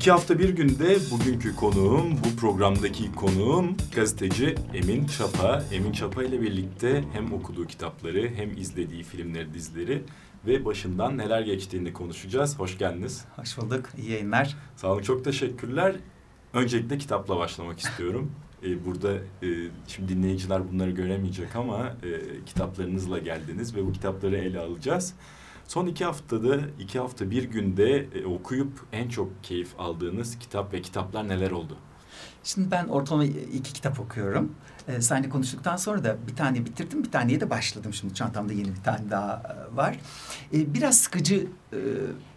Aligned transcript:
İki 0.00 0.10
hafta 0.10 0.38
bir 0.38 0.48
günde 0.48 0.96
bugünkü 1.10 1.56
konuğum, 1.56 2.12
bu 2.24 2.36
programdaki 2.36 3.12
konuğum 3.12 3.76
gazeteci 3.94 4.54
Emin 4.74 5.06
Çapa. 5.06 5.62
Emin 5.72 5.92
Çapa 5.92 6.22
ile 6.22 6.40
birlikte 6.40 7.04
hem 7.12 7.32
okuduğu 7.32 7.66
kitapları 7.66 8.30
hem 8.34 8.56
izlediği 8.56 9.02
filmleri, 9.02 9.54
dizileri 9.54 10.02
ve 10.46 10.64
başından 10.64 11.18
neler 11.18 11.40
geçtiğini 11.40 11.92
konuşacağız. 11.92 12.58
Hoş 12.58 12.78
geldiniz. 12.78 13.24
Hoş 13.36 13.58
bulduk. 13.58 13.88
İyi 13.98 14.10
yayınlar. 14.10 14.56
Sağ 14.76 14.92
olun. 14.92 15.02
Çok 15.02 15.24
teşekkürler. 15.24 15.96
Öncelikle 16.54 16.98
kitapla 16.98 17.36
başlamak 17.36 17.80
istiyorum. 17.80 18.32
Ee, 18.62 18.84
burada 18.86 19.14
e, 19.14 19.48
şimdi 19.86 20.08
dinleyiciler 20.08 20.72
bunları 20.72 20.90
göremeyecek 20.90 21.56
ama 21.56 21.86
e, 21.86 22.44
kitaplarınızla 22.46 23.18
geldiniz 23.18 23.76
ve 23.76 23.86
bu 23.86 23.92
kitapları 23.92 24.36
ele 24.36 24.58
alacağız. 24.58 25.14
Son 25.68 25.86
iki 25.86 26.04
haftada, 26.04 26.60
iki 26.78 26.98
hafta 26.98 27.30
bir 27.30 27.44
günde 27.44 28.08
e, 28.14 28.26
okuyup 28.26 28.80
en 28.92 29.08
çok 29.08 29.44
keyif 29.44 29.80
aldığınız 29.80 30.38
kitap 30.38 30.72
ve 30.72 30.82
kitaplar 30.82 31.28
neler 31.28 31.50
oldu? 31.50 31.76
Şimdi 32.44 32.70
ben 32.70 32.88
ortalama 32.88 33.24
iki 33.24 33.72
kitap 33.72 34.00
okuyorum. 34.00 34.54
Ee, 34.88 35.00
seninle 35.00 35.28
konuştuktan 35.28 35.76
sonra 35.76 36.04
da 36.04 36.16
bir 36.28 36.36
tane 36.36 36.64
bitirdim, 36.64 37.04
bir 37.04 37.10
taneye 37.10 37.40
de 37.40 37.50
başladım. 37.50 37.94
Şimdi 37.94 38.14
çantamda 38.14 38.52
yeni 38.52 38.68
bir 38.68 38.82
tane 38.82 39.10
daha 39.10 39.42
e, 39.72 39.76
var. 39.76 39.98
Ee, 40.54 40.74
biraz 40.74 40.96
sıkıcı 40.98 41.46
e, 41.72 41.78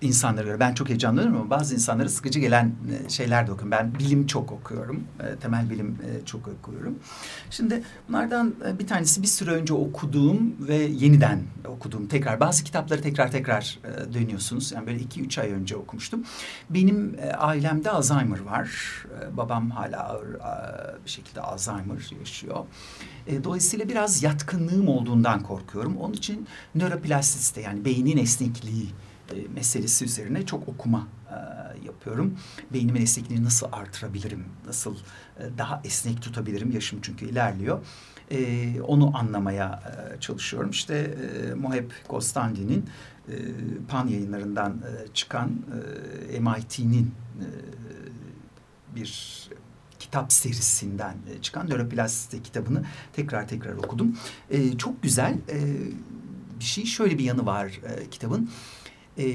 insanlara 0.01 0.45
göre, 0.45 0.59
ben 0.59 0.73
çok 0.73 0.89
heyecanlanıyorum 0.89 1.41
ama 1.41 1.49
bazı 1.49 1.75
insanlara 1.75 2.09
sıkıcı 2.09 2.39
gelen 2.39 2.65
e, 2.65 3.09
şeyler 3.09 3.47
de 3.47 3.51
okuyorum. 3.51 3.71
Ben 3.71 3.95
bilim 3.99 4.27
çok 4.27 4.51
okuyorum, 4.51 5.03
e, 5.19 5.35
temel 5.35 5.69
bilim 5.69 5.87
e, 5.91 6.25
çok 6.25 6.47
okuyorum. 6.47 6.99
Şimdi 7.49 7.83
bunlardan 8.07 8.55
e, 8.67 8.79
bir 8.79 8.87
tanesi 8.87 9.21
bir 9.21 9.27
süre 9.27 9.51
önce 9.51 9.73
okuduğum 9.73 10.55
ve 10.59 10.75
yeniden 10.75 11.41
okuduğum, 11.67 12.07
tekrar 12.07 12.39
bazı 12.39 12.63
kitapları 12.63 13.01
tekrar 13.01 13.31
tekrar 13.31 13.79
e, 13.83 14.13
dönüyorsunuz. 14.13 14.71
Yani 14.71 14.87
böyle 14.87 14.99
iki 14.99 15.21
üç 15.21 15.37
ay 15.37 15.51
önce 15.51 15.75
okumuştum. 15.75 16.23
Benim 16.69 17.15
e, 17.19 17.31
ailemde 17.31 17.91
Alzheimer 17.91 18.39
var. 18.39 18.69
E, 19.21 19.37
babam 19.37 19.71
hala 19.71 20.03
ağır 20.03 20.33
e, 20.35 21.05
bir 21.05 21.09
şekilde 21.09 21.41
Alzheimer 21.41 21.95
yaşıyor. 22.19 22.32
E, 23.27 23.43
dolayısıyla 23.43 23.89
biraz 23.89 24.23
yatkınlığım 24.23 24.87
olduğundan 24.87 25.43
korkuyorum. 25.43 25.97
Onun 25.97 26.13
için 26.13 26.47
nöroplastisite 26.75 27.61
yani 27.61 27.85
beynin 27.85 28.17
esnekliği 28.17 28.87
e, 29.31 29.47
meselesi 29.55 30.05
üzerine 30.05 30.45
çok 30.45 30.67
okuma 30.67 31.07
e, 31.29 31.35
yapıyorum. 31.85 32.37
Beynimin 32.73 33.01
esnekliğini 33.01 33.45
nasıl 33.45 33.67
artırabilirim, 33.71 34.45
nasıl 34.67 34.95
e, 35.39 35.57
daha 35.57 35.81
esnek 35.83 36.21
tutabilirim 36.21 36.71
yaşım 36.71 36.99
çünkü 37.01 37.25
ilerliyor. 37.25 37.85
E, 38.31 38.81
onu 38.81 39.17
anlamaya 39.17 39.83
e, 40.15 40.19
çalışıyorum. 40.19 40.69
İşte 40.69 40.95
e, 40.95 41.53
Moheb 41.53 41.91
Kostandi'nin 42.07 42.85
e, 43.29 43.33
Pan 43.87 44.07
yayınlarından 44.07 44.71
e, 44.71 45.13
çıkan 45.13 45.51
e, 46.31 46.39
MIT'nin 46.39 47.11
e, 47.39 47.47
bir 48.95 49.43
kitap 50.13 50.33
serisinden 50.33 51.15
e, 51.31 51.41
çıkan 51.41 51.69
Nöroplastisite 51.69 52.43
kitabını 52.43 52.83
tekrar 53.13 53.47
tekrar 53.47 53.73
okudum. 53.73 54.17
E, 54.49 54.77
çok 54.77 55.03
güzel 55.03 55.33
e, 55.33 55.59
bir 56.59 56.63
şey. 56.63 56.85
Şöyle 56.85 57.17
bir 57.17 57.23
yanı 57.23 57.45
var 57.45 57.65
e, 57.67 58.09
kitabın. 58.09 58.49
E, 59.17 59.25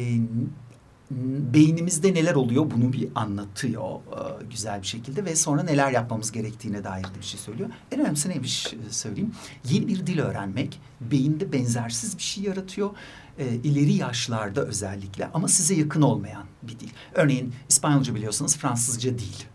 beynimizde 1.55 2.15
neler 2.15 2.35
oluyor 2.35 2.71
bunu 2.71 2.93
bir 2.93 3.09
anlatıyor 3.15 3.95
e, 3.95 4.45
güzel 4.51 4.83
bir 4.83 4.87
şekilde 4.87 5.25
ve 5.25 5.37
sonra 5.37 5.63
neler 5.63 5.91
yapmamız 5.93 6.33
gerektiğine 6.33 6.85
dair 6.85 7.05
de 7.05 7.19
bir 7.19 7.27
şey 7.27 7.41
söylüyor. 7.41 7.71
En 7.93 8.01
önemlisi 8.01 8.29
neymiş 8.29 8.67
e, 8.67 8.93
söyleyeyim. 8.93 9.33
Yeni 9.65 9.89
bir 9.89 10.07
dil 10.07 10.19
öğrenmek 10.19 10.81
beyinde 11.01 11.53
benzersiz 11.53 12.19
bir 12.19 12.23
şey 12.23 12.45
yaratıyor. 12.45 12.91
E, 13.39 13.55
ileri 13.55 13.93
yaşlarda 13.93 14.61
özellikle 14.61 15.31
ama 15.35 15.49
size 15.49 15.75
yakın 15.75 16.03
olmayan 16.03 16.45
bir 16.63 16.81
dil. 16.81 16.91
Örneğin 17.15 17.55
İspanyolca 17.69 18.15
biliyorsanız 18.15 18.57
Fransızca 18.57 19.19
değil. 19.19 19.47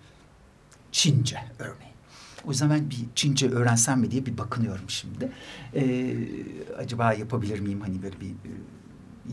Çince 1.04 1.38
örneğin. 1.60 1.94
O 2.46 2.50
yüzden 2.50 2.70
ben 2.70 2.90
bir 2.90 3.06
Çince 3.16 3.50
öğrensem 3.50 4.00
mi 4.00 4.12
diye 4.12 4.26
bir 4.26 4.38
bakınıyorum 4.38 4.90
şimdi. 4.90 5.32
Ee, 5.76 6.16
acaba 6.78 7.14
yapabilir 7.14 7.60
miyim 7.60 7.82
hani 7.82 8.04
böyle 8.04 8.22
bir 8.22 8.32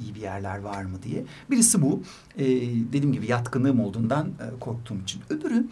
iyi 0.00 0.14
bir 0.14 0.20
yerler 0.20 0.58
var 0.58 0.84
mı 0.84 1.02
diye. 1.02 1.24
Birisi 1.50 1.82
bu. 1.82 2.02
Ee, 2.38 2.44
dediğim 2.92 3.12
gibi 3.12 3.26
yatkınlığım 3.26 3.80
olduğundan 3.80 4.26
e, 4.26 4.60
korktuğum 4.60 5.02
için. 5.02 5.22
Öbürü 5.30 5.66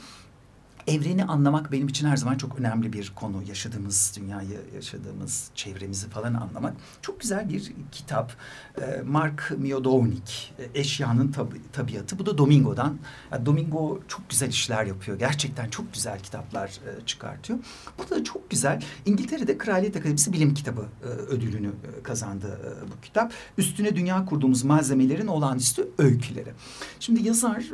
evreni 0.88 1.24
anlamak 1.24 1.72
benim 1.72 1.88
için 1.88 2.08
her 2.08 2.16
zaman 2.16 2.36
çok 2.36 2.58
önemli 2.60 2.92
bir 2.92 3.12
konu. 3.16 3.42
Yaşadığımız 3.48 4.12
dünyayı, 4.20 4.60
yaşadığımız 4.74 5.50
çevremizi 5.54 6.08
falan 6.08 6.34
anlamak. 6.34 6.74
Çok 7.02 7.20
güzel 7.20 7.48
bir 7.48 7.72
kitap. 7.92 8.32
Ee, 8.80 9.02
Mark 9.06 9.52
Miodownik, 9.58 10.52
e, 10.58 10.80
Eşyanın 10.80 11.32
Tabi 11.32 11.62
Tabiatı. 11.72 12.18
Bu 12.18 12.26
da 12.26 12.38
Domingo'dan. 12.38 12.98
Domingo 13.46 14.00
çok 14.08 14.30
güzel 14.30 14.48
işler 14.48 14.86
yapıyor. 14.86 15.18
Gerçekten 15.18 15.70
çok 15.70 15.94
güzel 15.94 16.20
kitaplar 16.20 16.68
e, 16.68 17.06
çıkartıyor. 17.06 17.58
Bu 17.98 18.10
da 18.10 18.24
çok 18.24 18.50
güzel. 18.50 18.82
İngiltere'de 19.06 19.58
Kraliyet 19.58 19.96
Akademisi 19.96 20.32
Bilim 20.32 20.54
Kitabı 20.54 20.86
e, 21.02 21.06
ödülünü 21.06 21.70
kazandı 22.02 22.58
bu 22.96 23.00
kitap. 23.00 23.32
Üstüne 23.58 23.96
dünya 23.96 24.24
kurduğumuz 24.24 24.64
malzemelerin 24.64 25.26
olağanüstü 25.26 25.88
öyküleri. 25.98 26.52
Şimdi 27.00 27.28
yazar 27.28 27.64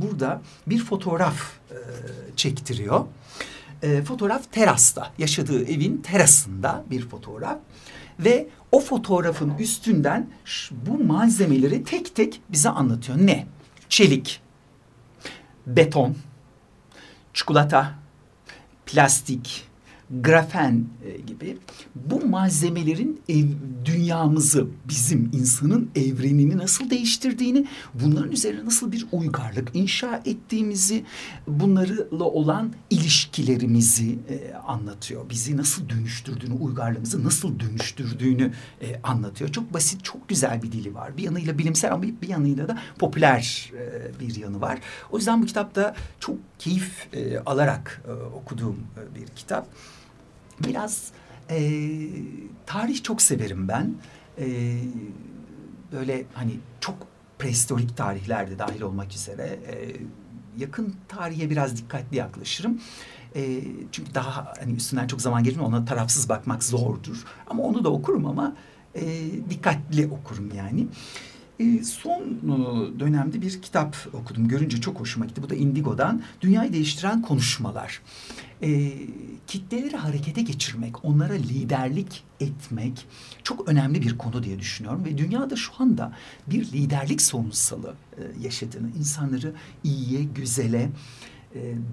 burada 0.00 0.42
bir 0.66 0.84
fotoğraf 0.84 1.60
çektiriyor. 2.40 3.06
E, 3.82 4.02
fotoğraf 4.02 4.52
terasta, 4.52 5.12
yaşadığı 5.18 5.64
evin 5.64 5.96
terasında 5.96 6.84
bir 6.90 7.08
fotoğraf. 7.08 7.58
Ve 8.20 8.48
o 8.72 8.80
fotoğrafın 8.80 9.54
üstünden 9.58 10.30
bu 10.72 11.04
malzemeleri 11.04 11.84
tek 11.84 12.16
tek 12.16 12.40
bize 12.48 12.68
anlatıyor. 12.68 13.18
Ne? 13.18 13.46
Çelik, 13.88 14.40
beton, 15.66 16.16
çikolata, 17.34 17.94
plastik, 18.86 19.69
grafen 20.10 20.84
e, 21.04 21.20
gibi 21.20 21.58
bu 21.94 22.26
malzemelerin 22.26 23.20
ev, 23.28 23.46
dünyamızı, 23.84 24.66
bizim 24.88 25.30
insanın 25.32 25.90
evrenini 25.96 26.58
nasıl 26.58 26.90
değiştirdiğini, 26.90 27.66
bunların 27.94 28.32
üzerine 28.32 28.64
nasıl 28.64 28.92
bir 28.92 29.06
uygarlık 29.12 29.70
inşa 29.74 30.22
ettiğimizi, 30.24 31.04
bunlarla 31.46 32.24
olan 32.24 32.72
ilişkilerimizi 32.90 34.18
e, 34.28 34.54
anlatıyor. 34.54 35.30
Bizi 35.30 35.56
nasıl 35.56 35.88
dönüştürdüğünü, 35.88 36.54
uygarlığımızı 36.54 37.24
nasıl 37.24 37.60
dönüştürdüğünü 37.60 38.52
e, 38.80 39.00
anlatıyor. 39.02 39.52
Çok 39.52 39.74
basit, 39.74 40.04
çok 40.04 40.28
güzel 40.28 40.62
bir 40.62 40.72
dili 40.72 40.94
var. 40.94 41.16
Bir 41.16 41.22
yanıyla 41.22 41.58
bilimsel 41.58 41.92
ama 41.92 42.02
bir 42.02 42.28
yanıyla 42.28 42.68
da 42.68 42.78
popüler 42.98 43.72
e, 43.74 44.20
bir 44.20 44.36
yanı 44.36 44.60
var. 44.60 44.78
O 45.10 45.16
yüzden 45.16 45.42
bu 45.42 45.46
kitapta 45.46 45.94
çok 46.20 46.36
keyif 46.58 47.08
e, 47.12 47.38
alarak 47.38 48.02
e, 48.08 48.12
okuduğum 48.12 48.76
e, 48.96 49.14
bir 49.14 49.26
kitap. 49.26 49.68
Biraz 50.68 51.10
e, 51.50 51.80
tarih 52.66 53.02
çok 53.02 53.22
severim 53.22 53.68
ben. 53.68 53.94
E, 54.38 54.76
böyle 55.92 56.24
hani 56.34 56.52
çok 56.80 56.94
prehistorik 57.38 57.96
tarihler 57.96 58.50
de 58.50 58.58
dahil 58.58 58.80
olmak 58.80 59.14
üzere 59.14 59.42
e, 59.42 59.96
yakın 60.58 60.94
tarihe 61.08 61.50
biraz 61.50 61.76
dikkatli 61.76 62.16
yaklaşırım. 62.16 62.80
E, 63.36 63.60
çünkü 63.92 64.14
daha 64.14 64.52
hani 64.60 64.72
üstünden 64.72 65.06
çok 65.06 65.20
zaman 65.20 65.44
geçmiyor 65.44 65.68
ona 65.68 65.84
tarafsız 65.84 66.28
bakmak 66.28 66.64
zordur. 66.64 67.24
Ama 67.46 67.62
onu 67.62 67.84
da 67.84 67.92
okurum 67.92 68.26
ama 68.26 68.56
e, 68.94 69.02
dikkatli 69.50 70.06
okurum 70.06 70.50
yani. 70.56 70.80
E, 70.80 70.86
son 71.84 72.22
e, 72.22 73.00
dönemde 73.00 73.42
bir 73.42 73.62
kitap 73.62 73.96
okudum. 74.12 74.48
Görünce 74.48 74.80
çok 74.80 75.00
hoşuma 75.00 75.26
gitti. 75.26 75.42
Bu 75.42 75.50
da 75.50 75.54
Indigo'dan. 75.54 76.22
Dünyayı 76.40 76.72
Değiştiren 76.72 77.22
Konuşmalar. 77.22 78.02
E, 78.62 78.92
kitleleri 79.46 79.96
harekete 79.96 80.42
geçirmek, 80.42 81.04
onlara 81.04 81.32
liderlik 81.32 82.22
etmek 82.40 83.06
çok 83.42 83.68
önemli 83.68 84.02
bir 84.02 84.18
konu 84.18 84.42
diye 84.42 84.58
düşünüyorum. 84.58 85.04
Ve 85.04 85.18
dünyada 85.18 85.56
şu 85.56 85.72
anda 85.78 86.12
bir 86.46 86.64
liderlik 86.72 87.22
sorunsalı 87.22 87.94
e, 88.16 88.20
yaşadığını, 88.42 88.90
insanları 88.98 89.52
iyiye, 89.84 90.24
güzele, 90.24 90.82
e, 90.82 90.90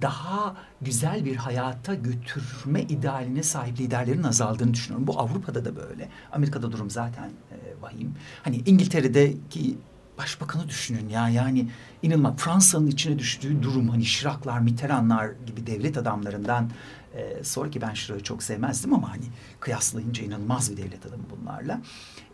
daha 0.01 0.55
güzel 0.81 1.25
bir 1.25 1.35
hayata 1.35 1.93
götürme 1.93 2.81
idealine 2.81 3.43
sahip 3.43 3.79
liderlerin 3.79 4.23
azaldığını 4.23 4.73
düşünüyorum. 4.73 5.07
Bu 5.07 5.19
Avrupa'da 5.19 5.65
da 5.65 5.75
böyle. 5.75 6.09
Amerika'da 6.31 6.71
durum 6.71 6.89
zaten 6.89 7.27
e, 7.27 7.81
vahim. 7.81 8.15
Hani 8.43 8.57
İngiltere'deki 8.65 9.77
başbakanı 10.17 10.69
düşünün 10.69 11.09
ya 11.09 11.29
yani 11.29 11.69
inanılmaz 12.01 12.35
Fransa'nın 12.37 12.87
içine 12.87 13.19
düştüğü 13.19 13.63
durum 13.63 13.89
hani 13.89 14.05
Şiraklar, 14.05 14.59
Mitterrandlar 14.59 15.29
gibi 15.45 15.67
devlet 15.67 15.97
adamlarından 15.97 16.69
e, 17.15 17.43
sonra 17.43 17.69
ki 17.69 17.81
ben 17.81 17.93
Şirak'ı 17.93 18.23
çok 18.23 18.43
sevmezdim 18.43 18.93
ama 18.93 19.11
hani 19.11 19.25
kıyaslayınca 19.59 20.23
inanılmaz 20.23 20.71
bir 20.71 20.77
devlet 20.77 21.05
adamı 21.05 21.23
bunlarla. 21.29 21.73
E, 21.73 22.26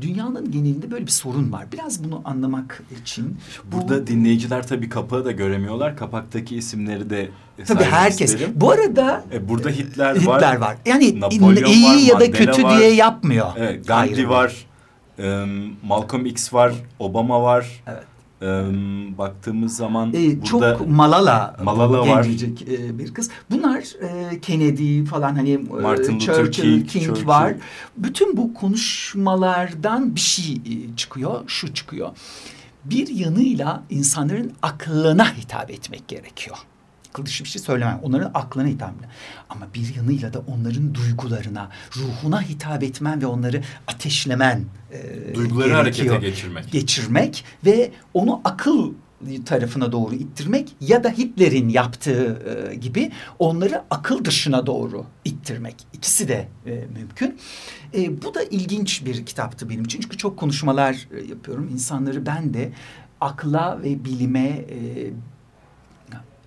dünyanın 0.00 0.50
genelinde 0.50 0.90
böyle 0.90 1.06
bir 1.06 1.10
sorun 1.10 1.52
var. 1.52 1.66
Biraz 1.72 2.04
bunu 2.04 2.22
anlamak 2.24 2.82
için. 3.02 3.36
Burada 3.72 4.02
bu, 4.02 4.06
dinleyiciler 4.06 4.66
tabii 4.66 4.88
kapağı 4.88 5.24
da 5.24 5.32
göremiyorlar. 5.32 5.96
Kapaktaki 5.96 6.56
isimleri 6.56 7.10
de 7.10 7.28
Tabii 7.66 7.84
herkes. 7.84 8.34
Isterim. 8.34 8.52
Bu 8.56 8.70
arada 8.70 9.24
e, 9.32 9.48
burada 9.48 9.68
Hitler, 9.68 10.16
Hitler 10.16 10.26
var. 10.26 10.36
Hitler 10.36 10.56
var. 10.56 10.76
Yani 10.86 11.20
Napolyon 11.20 11.70
iyi 11.70 11.86
var, 11.86 11.96
ya 11.96 12.20
da 12.20 12.30
kötü 12.30 12.62
var. 12.62 12.78
diye 12.78 12.94
yapmıyor. 12.94 13.46
Evet, 13.56 13.86
Gandhi 13.86 14.16
Ayrı 14.16 14.28
var. 14.28 14.66
E, 15.18 15.44
Malcolm 15.82 16.26
X 16.26 16.52
var, 16.52 16.72
Obama 16.98 17.42
var. 17.42 17.82
Evet. 17.86 18.04
E, 18.42 18.46
baktığımız 19.18 19.76
zaman 19.76 20.12
ee, 20.14 20.42
burada 20.42 20.78
çok 20.78 20.88
Malala, 20.88 21.56
Malala 21.62 22.08
var. 22.08 22.26
E, 22.70 22.98
bir 22.98 23.14
kız. 23.14 23.30
Bunlar 23.50 24.02
e, 24.02 24.40
Kennedy 24.40 25.04
falan 25.04 25.34
hani 25.34 25.58
Martin 25.58 26.14
Luther 26.14 26.34
Churchill, 26.34 26.86
King, 26.86 26.88
King 26.88 27.26
var. 27.26 27.54
Bütün 27.96 28.36
bu 28.36 28.54
konuşmalardan 28.54 30.14
bir 30.14 30.20
şey 30.20 30.54
e, 30.54 30.96
çıkıyor, 30.96 31.40
şu 31.46 31.74
çıkıyor. 31.74 32.08
Bir 32.84 33.08
yanıyla 33.08 33.82
insanların 33.90 34.52
aklına 34.62 35.34
hitap 35.36 35.70
etmek 35.70 36.08
gerekiyor 36.08 36.56
akıl 37.16 37.26
dışı 37.26 37.44
bir 37.44 37.48
şey 37.48 37.62
söylemem. 37.62 38.00
Onların 38.02 38.30
aklına 38.34 38.66
hitap 38.66 38.94
etmem. 38.94 39.10
Ama 39.50 39.66
bir 39.74 39.94
yanıyla 39.94 40.32
da 40.32 40.38
onların 40.38 40.94
duygularına, 40.94 41.70
ruhuna 41.96 42.42
hitap 42.42 42.82
etmen 42.82 43.22
ve 43.22 43.26
onları 43.26 43.62
ateşlemen 43.86 44.64
e, 44.92 45.34
Duyguları 45.34 45.68
gerekiyor. 45.68 46.14
harekete 46.14 46.30
geçirmek. 46.30 46.72
Geçirmek 46.72 47.44
ve 47.64 47.90
onu 48.14 48.40
akıl 48.44 48.92
tarafına 49.46 49.92
doğru 49.92 50.14
ittirmek 50.14 50.72
ya 50.80 51.04
da 51.04 51.10
Hitler'in 51.10 51.68
yaptığı 51.68 52.42
e, 52.70 52.74
gibi 52.74 53.12
onları 53.38 53.82
akıl 53.90 54.24
dışına 54.24 54.66
doğru 54.66 55.04
ittirmek. 55.24 55.86
İkisi 55.92 56.28
de 56.28 56.48
e, 56.66 56.70
mümkün. 56.98 57.38
E, 57.94 58.22
bu 58.22 58.34
da 58.34 58.42
ilginç 58.42 59.04
bir 59.04 59.26
kitaptı 59.26 59.68
benim 59.68 59.84
için. 59.84 60.00
Çünkü 60.00 60.16
çok 60.16 60.36
konuşmalar 60.36 61.08
e, 61.16 61.26
yapıyorum. 61.26 61.68
İnsanları 61.72 62.26
ben 62.26 62.54
de 62.54 62.72
akla 63.20 63.78
ve 63.82 64.04
bilime 64.04 64.48
e, 64.48 65.10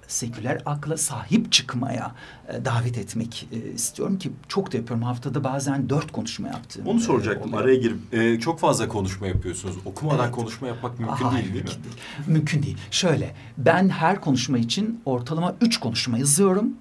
seküler 0.10 0.62
akla 0.66 0.98
sahip 0.98 1.52
çıkmaya 1.52 2.16
e, 2.48 2.66
davet 2.66 2.98
etmek 2.98 3.48
e, 3.52 3.72
istiyorum 3.72 4.20
ki 4.20 4.32
çok 4.48 4.74
da 4.74 4.78
yapıyorum. 4.78 5.06
Haftada 5.06 5.44
bazen 5.44 5.90
dört 5.90 6.12
konuşma 6.12 6.48
yaptım. 6.48 6.88
Onu 6.88 7.00
soracaktım. 7.00 7.54
E, 7.54 7.58
Araya 7.58 7.76
girip 7.76 8.14
e, 8.14 8.40
çok 8.40 8.60
fazla 8.60 8.88
konuşma 8.88 9.28
yapıyorsunuz. 9.28 9.76
Okumadan 9.86 10.26
evet. 10.26 10.36
konuşma 10.36 10.68
yapmak 10.68 11.00
mümkün 11.00 11.26
Aha, 11.26 11.38
değil 11.38 11.54
değil 11.54 11.56
mümkün 11.56 11.80
mi? 11.80 11.84
Değil. 11.84 11.96
Mümkün 12.28 12.64
değil. 12.64 12.78
Şöyle 12.92 13.36
ben 13.58 13.90
her 13.90 14.22
konuşma 14.22 14.58
için 14.58 15.02
ortalama 15.06 15.56
üç 15.62 15.80
konuşma 15.80 16.18
yazıyorum 16.18 16.74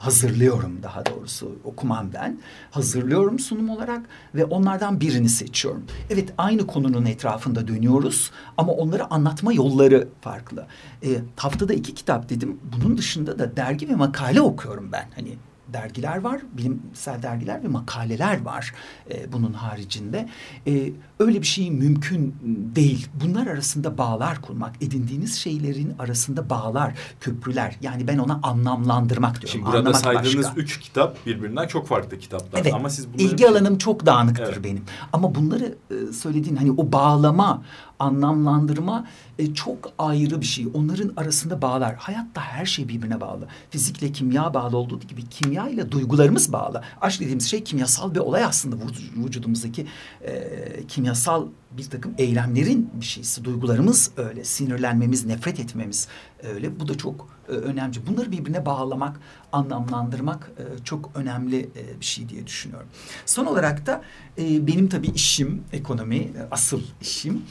hazırlıyorum 0.00 0.82
daha 0.82 1.06
doğrusu 1.06 1.58
okumam 1.64 2.10
ben. 2.14 2.38
Hazırlıyorum 2.70 3.38
sunum 3.38 3.70
olarak 3.70 4.06
ve 4.34 4.44
onlardan 4.44 5.00
birini 5.00 5.28
seçiyorum. 5.28 5.84
Evet 6.10 6.32
aynı 6.38 6.66
konunun 6.66 7.06
etrafında 7.06 7.68
dönüyoruz 7.68 8.30
ama 8.56 8.72
onları 8.72 9.10
anlatma 9.14 9.52
yolları 9.52 10.08
farklı. 10.20 10.66
E, 11.02 11.08
haftada 11.36 11.74
iki 11.74 11.94
kitap 11.94 12.28
dedim. 12.28 12.60
Bunun 12.76 12.98
dışında 12.98 13.38
da 13.38 13.56
dergi 13.56 13.88
ve 13.88 13.94
makale 13.94 14.40
okuyorum 14.40 14.92
ben. 14.92 15.08
Hani 15.14 15.36
dergiler 15.72 16.20
var, 16.20 16.40
bilimsel 16.52 17.22
dergiler 17.22 17.64
ve 17.64 17.68
makaleler 17.68 18.44
var 18.44 18.74
e, 19.10 19.32
bunun 19.32 19.52
haricinde. 19.52 20.28
E, 20.66 20.92
öyle 21.18 21.40
bir 21.42 21.46
şey 21.46 21.70
mümkün 21.70 22.36
değil. 22.76 23.08
Bunlar 23.24 23.46
arasında 23.46 23.98
bağlar 23.98 24.42
kurmak, 24.42 24.82
edindiğiniz 24.82 25.34
şeylerin 25.34 25.94
arasında 25.98 26.50
bağlar, 26.50 26.94
köprüler. 27.20 27.76
Yani 27.80 28.08
ben 28.08 28.18
ona 28.18 28.40
anlamlandırmak 28.42 29.34
diyorum. 29.34 29.48
Şimdi 29.48 29.64
burada 29.64 29.78
Anlamak 29.78 29.96
saydığınız 29.96 30.46
başka. 30.46 30.60
üç 30.60 30.80
kitap 30.80 31.26
birbirinden 31.26 31.66
çok 31.66 31.86
farklı 31.86 32.18
kitaplar. 32.18 32.60
Evet, 32.60 32.74
Ama 32.74 32.90
siz 32.90 33.12
bunları... 33.12 33.22
ilgi 33.22 33.48
alanım 33.48 33.78
çok 33.78 34.06
dağınıktır 34.06 34.52
evet. 34.52 34.64
benim. 34.64 34.84
Ama 35.12 35.34
bunları 35.34 35.74
e, 35.90 36.12
söylediğin 36.12 36.56
hani 36.56 36.72
o 36.72 36.92
bağlama, 36.92 37.62
anlamlandırma 38.00 39.06
e, 39.38 39.54
çok 39.54 39.92
ayrı 39.98 40.40
bir 40.40 40.46
şey. 40.46 40.66
Onların 40.74 41.12
arasında 41.16 41.62
bağlar. 41.62 41.94
Hayatta 41.96 42.40
her 42.40 42.66
şey 42.66 42.88
birbirine 42.88 43.20
bağlı. 43.20 43.48
Fizikle 43.70 44.12
kimya 44.12 44.54
bağlı 44.54 44.76
olduğu 44.76 45.00
gibi 45.00 45.28
kimya 45.28 45.68
ile 45.68 45.92
duygularımız 45.92 46.52
bağlı. 46.52 46.82
Aşk 47.00 47.20
dediğimiz 47.20 47.50
şey 47.50 47.64
kimyasal 47.64 48.14
bir 48.14 48.20
olay 48.20 48.44
aslında 48.44 48.76
vücudumuzdaki 49.16 49.86
e, 50.22 50.86
kimyasal 50.88 51.46
bir 51.70 51.84
takım 51.84 52.14
eylemlerin 52.18 52.90
bir 53.00 53.04
şeysi. 53.04 53.44
Duygularımız 53.44 54.10
öyle. 54.16 54.44
Sinirlenmemiz, 54.44 55.26
nefret 55.26 55.60
etmemiz 55.60 56.08
öyle. 56.42 56.80
Bu 56.80 56.88
da 56.88 56.98
çok 56.98 57.28
e, 57.48 57.52
önemli. 57.52 58.06
Bunları 58.06 58.32
birbirine 58.32 58.66
bağlamak, 58.66 59.20
anlamlandırmak 59.52 60.50
e, 60.58 60.84
çok 60.84 61.10
önemli 61.14 61.60
e, 61.60 62.00
bir 62.00 62.04
şey 62.04 62.28
diye 62.28 62.46
düşünüyorum. 62.46 62.88
Son 63.26 63.46
olarak 63.46 63.86
da 63.86 64.02
e, 64.38 64.66
benim 64.66 64.88
tabii 64.88 65.08
işim 65.08 65.64
ekonomi, 65.72 66.16
e, 66.16 66.32
asıl 66.50 66.82
işim. 67.00 67.42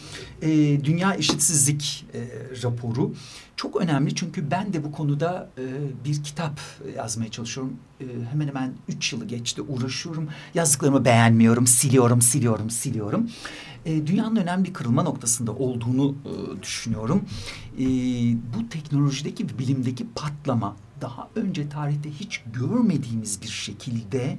E, 0.42 0.48
Dünya 0.84 1.16
Eşitsizlik 1.16 2.06
e, 2.14 2.20
raporu 2.64 3.14
çok 3.60 3.82
önemli 3.82 4.16
çünkü 4.16 4.52
ben 4.52 4.74
de 4.74 4.84
bu 4.84 4.92
konuda 4.92 5.50
e, 5.58 5.64
bir 6.06 6.24
kitap 6.24 6.62
yazmaya 6.96 7.32
çalışıyorum. 7.32 7.78
E, 8.02 8.06
hemen 8.32 8.48
hemen 8.48 8.74
üç 8.88 9.14
yılı 9.14 9.26
geçti 9.26 9.62
uğraşıyorum. 9.62 10.30
Yazdıklarımı 10.54 11.06
beğenmiyorum, 11.06 11.68
siliyorum, 11.68 12.22
siliyorum, 12.22 12.70
siliyorum 12.70 13.30
e, 13.86 14.08
dünyanın 14.08 14.36
önemli 14.36 14.66
bir 14.66 14.74
kırılma 14.74 15.04
noktasında 15.04 15.52
olduğunu 15.52 16.16
e, 16.26 16.64
düşünüyorum. 16.64 17.26
E, 17.80 17.86
bu 18.58 18.70
teknolojideki 18.70 19.60
bilimdeki 19.60 20.08
patlama 20.16 20.76
daha 21.02 21.30
önce 21.36 21.70
tarihte 21.70 22.12
hiç 22.12 22.42
görmediğimiz 22.54 23.42
bir 23.42 23.48
şekilde 23.48 24.38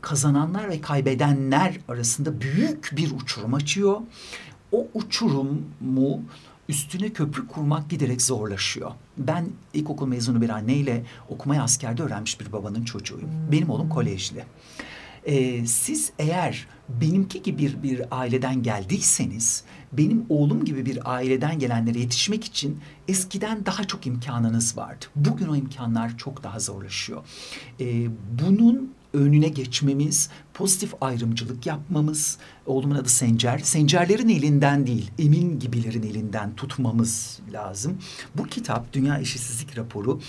kazananlar 0.00 0.68
ve 0.68 0.80
kaybedenler 0.80 1.78
arasında 1.88 2.40
büyük 2.40 2.90
bir 2.96 3.10
uçurum 3.10 3.54
açıyor. 3.54 4.00
O 4.72 4.88
uçurumu 4.94 6.22
üstüne 6.72 7.12
köprü 7.12 7.48
kurmak 7.48 7.90
giderek 7.90 8.22
zorlaşıyor. 8.22 8.90
Ben 9.18 9.48
ilkokul 9.74 10.06
mezunu 10.06 10.40
bir 10.40 10.48
anneyle 10.48 11.04
okumayı 11.28 11.62
askerde 11.62 12.02
öğrenmiş 12.02 12.40
bir 12.40 12.52
babanın 12.52 12.84
çocuğuyum. 12.84 13.30
Benim 13.52 13.70
oğlum 13.70 13.88
kolejli. 13.88 14.44
Ee, 15.26 15.66
siz 15.66 16.12
eğer 16.18 16.66
benimki 16.88 17.42
gibi 17.42 17.58
bir, 17.58 17.82
bir 17.82 18.02
aileden 18.10 18.62
geldiyseniz 18.62 19.64
benim 19.92 20.26
oğlum 20.28 20.64
gibi 20.64 20.86
bir 20.86 21.12
aileden 21.14 21.58
gelenlere 21.58 21.98
yetişmek 21.98 22.44
için 22.44 22.80
eskiden 23.08 23.66
daha 23.66 23.84
çok 23.84 24.06
imkanınız 24.06 24.76
vardı. 24.76 25.04
Bugün 25.16 25.48
o 25.48 25.56
imkanlar 25.56 26.18
çok 26.18 26.42
daha 26.42 26.60
zorlaşıyor. 26.60 27.24
Ee, 27.80 28.06
bunun 28.40 28.94
önüne 29.12 29.48
geçmemiz, 29.48 30.30
pozitif 30.54 30.94
ayrımcılık 31.00 31.66
yapmamız, 31.66 32.38
oğlumun 32.66 32.94
adı 32.94 33.08
Sencer, 33.08 33.58
Sencerlerin 33.58 34.28
elinden 34.28 34.86
değil, 34.86 35.10
Emin 35.18 35.58
gibilerin 35.58 36.02
elinden 36.02 36.56
tutmamız 36.56 37.40
lazım. 37.52 37.98
Bu 38.34 38.44
kitap 38.44 38.92
Dünya 38.92 39.18
Eşitsizlik 39.18 39.78
Raporu 39.78 40.20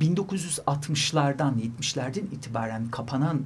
1960'lardan 0.00 1.54
70'lerden 1.80 2.24
itibaren 2.32 2.90
kapanan 2.90 3.40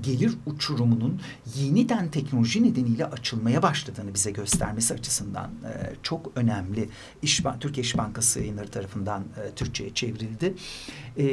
gelir 0.00 0.32
uçurumunun 0.46 1.20
yeniden 1.56 2.10
teknoloji 2.10 2.62
nedeniyle 2.62 3.06
açılmaya 3.06 3.62
başladığını 3.62 4.14
bize 4.14 4.30
göstermesi 4.30 4.94
açısından 4.94 5.50
e, 5.50 5.92
çok 6.02 6.32
önemli. 6.36 6.88
İş, 7.22 7.42
Türkiye 7.60 7.84
İş 7.84 7.98
Bankası 7.98 8.40
yayınları 8.40 8.68
tarafından 8.68 9.22
e, 9.22 9.54
Türkçe'ye 9.54 9.94
çevrildi. 9.94 10.54
E, 11.18 11.26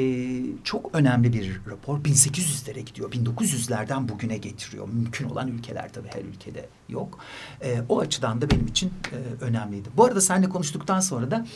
çok 0.64 0.94
önemli 0.94 1.32
bir 1.32 1.60
rapor. 1.70 1.98
1800'lere 1.98 2.80
gidiyor. 2.80 3.12
1900'lerden 3.12 4.08
bugüne 4.08 4.36
getiriyor. 4.36 4.88
Mümkün 4.88 5.28
olan 5.28 5.48
ülkeler 5.48 5.92
tabii 5.92 6.08
her 6.08 6.22
ülkede 6.22 6.68
yok. 6.88 7.18
E, 7.62 7.80
o 7.88 8.00
açıdan 8.00 8.40
da 8.40 8.50
benim 8.50 8.66
için 8.66 8.92
e, 9.12 9.44
önemliydi. 9.44 9.88
Bu 9.96 10.04
arada 10.04 10.20
seninle 10.20 10.48
konuştuktan 10.48 11.00
sonra 11.00 11.30
da 11.30 11.46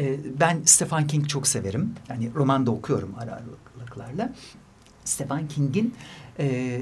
e, 0.00 0.18
ben 0.40 0.62
Stephen 0.64 1.06
King 1.06 1.28
çok 1.28 1.46
severim. 1.46 1.94
Yani 2.08 2.30
roman 2.34 2.66
da 2.66 2.70
okuyorum 2.70 3.14
ara 3.18 3.42
aralıklarla. 3.76 4.32
Stephen 5.04 5.48
King'in 5.48 5.94
e, 6.38 6.80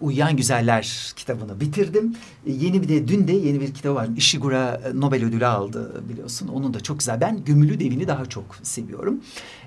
Uyuyan 0.00 0.36
Güzeller 0.36 1.12
kitabını 1.16 1.60
bitirdim. 1.60 2.16
E, 2.46 2.52
yeni 2.52 2.82
bir 2.82 2.88
de 2.88 3.08
dün 3.08 3.28
de 3.28 3.32
yeni 3.32 3.60
bir 3.60 3.74
kitap 3.74 3.94
var. 3.94 4.08
Ishiguro 4.16 4.80
Nobel 4.94 5.24
ödülü 5.24 5.46
aldı 5.46 6.02
biliyorsun. 6.08 6.48
Onun 6.48 6.74
da 6.74 6.80
çok 6.80 6.98
güzel. 6.98 7.20
Ben 7.20 7.44
Gömülü 7.44 7.80
Devini 7.80 8.08
daha 8.08 8.26
çok 8.26 8.56
seviyorum. 8.62 9.20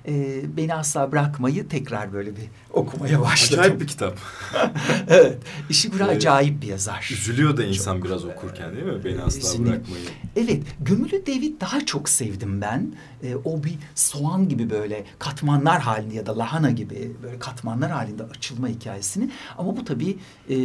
E, 0.07 0.41
Beni 0.57 0.73
Asla 0.73 1.11
Bırakmayı 1.11 1.67
tekrar 1.67 2.13
böyle 2.13 2.31
bir 2.31 2.43
okumaya 2.73 3.21
başladım. 3.21 3.59
Acayip 3.59 3.81
bir 3.81 3.87
kitap. 3.87 4.17
evet. 5.07 5.37
Ishiguro 5.69 6.03
evet. 6.03 6.17
acayip 6.17 6.61
bir 6.61 6.67
yazar. 6.67 7.09
Üzülüyor 7.13 7.57
da 7.57 7.63
insan 7.63 7.95
çok, 7.95 8.05
biraz 8.05 8.25
okurken 8.25 8.75
değil 8.75 8.85
mi? 8.85 9.03
Beni 9.03 9.21
Asla 9.21 9.39
Üzülüyor. 9.39 9.75
Bırakmayı. 9.75 10.03
Evet. 10.35 10.63
Gömülü 10.79 11.25
Devi 11.25 11.59
daha 11.61 11.85
çok 11.85 12.09
sevdim 12.09 12.61
ben. 12.61 12.93
E, 13.23 13.35
o 13.35 13.63
bir 13.63 13.75
soğan 13.95 14.49
gibi 14.49 14.69
böyle 14.69 15.05
katmanlar 15.19 15.81
halinde 15.81 16.15
ya 16.15 16.25
da 16.25 16.37
lahana 16.37 16.71
gibi 16.71 17.11
böyle 17.23 17.39
katman 17.39 17.73
romanlar 17.73 17.91
halinde 17.91 18.23
açılma 18.23 18.69
hikayesini. 19.03 19.29
Ama 19.57 19.77
bu 19.77 19.85
tabii 19.85 20.17
e, 20.49 20.55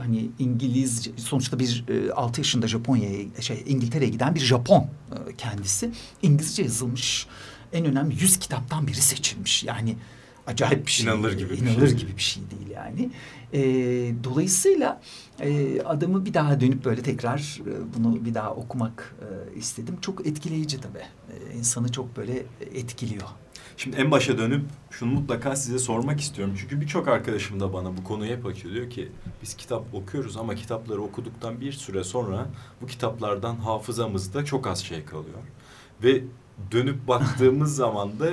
hani 0.00 0.30
İngiliz 0.38 1.10
sonuçta 1.16 1.58
bir 1.58 1.84
e, 1.88 2.12
6 2.12 2.40
yaşında 2.40 2.68
Japonya'ya 2.68 3.24
şey 3.40 3.62
İngiltere'ye 3.66 4.10
giden 4.10 4.34
bir 4.34 4.40
Japon 4.40 4.80
e, 4.82 5.36
kendisi. 5.38 5.90
İngilizce 6.22 6.62
yazılmış 6.62 7.26
en 7.72 7.84
önemli 7.84 8.14
100 8.14 8.38
kitaptan 8.38 8.86
biri 8.86 8.96
seçilmiş. 8.96 9.64
Yani 9.64 9.96
acayip 10.46 10.86
bir 10.86 10.92
şey. 10.92 11.06
İnanılır 11.06 11.32
gibi 11.32 11.50
bir 11.50 11.58
İnanılır 11.58 11.88
şey. 11.88 11.96
gibi 11.96 12.16
bir 12.16 12.22
şey 12.22 12.42
değil 12.50 12.70
yani. 12.70 13.10
E, 13.52 13.60
dolayısıyla 14.24 15.00
e, 15.40 15.80
adamı 15.80 16.24
bir 16.24 16.34
daha 16.34 16.60
dönüp 16.60 16.84
böyle 16.84 17.02
tekrar 17.02 17.60
e, 17.66 17.94
bunu 17.96 18.24
bir 18.24 18.34
daha 18.34 18.54
okumak 18.54 19.14
e, 19.20 19.58
istedim. 19.58 19.96
Çok 20.00 20.26
etkileyici 20.26 20.80
tabii. 20.80 20.98
E, 20.98 21.58
insanı 21.58 21.92
çok 21.92 22.16
böyle 22.16 22.42
etkiliyor. 22.74 23.28
Şimdi 23.82 23.96
en 23.96 24.10
başa 24.10 24.38
dönüp 24.38 24.62
şunu 24.90 25.12
mutlaka 25.12 25.56
size 25.56 25.78
sormak 25.78 26.20
istiyorum. 26.20 26.54
Çünkü 26.58 26.80
birçok 26.80 27.08
arkadaşım 27.08 27.60
da 27.60 27.72
bana 27.72 27.96
bu 27.96 28.04
konuyu 28.04 28.30
hep 28.30 28.46
açıyor. 28.46 28.74
Diyor 28.74 28.90
ki 28.90 29.08
biz 29.42 29.54
kitap 29.54 29.94
okuyoruz 29.94 30.36
ama 30.36 30.54
kitapları 30.54 31.02
okuduktan 31.02 31.60
bir 31.60 31.72
süre 31.72 32.04
sonra 32.04 32.46
bu 32.82 32.86
kitaplardan 32.86 33.56
hafızamızda 33.56 34.44
çok 34.44 34.66
az 34.66 34.84
şey 34.84 35.04
kalıyor. 35.04 35.38
Ve 36.02 36.22
dönüp 36.72 37.08
baktığımız 37.08 37.76
zaman 37.76 38.20
da 38.20 38.30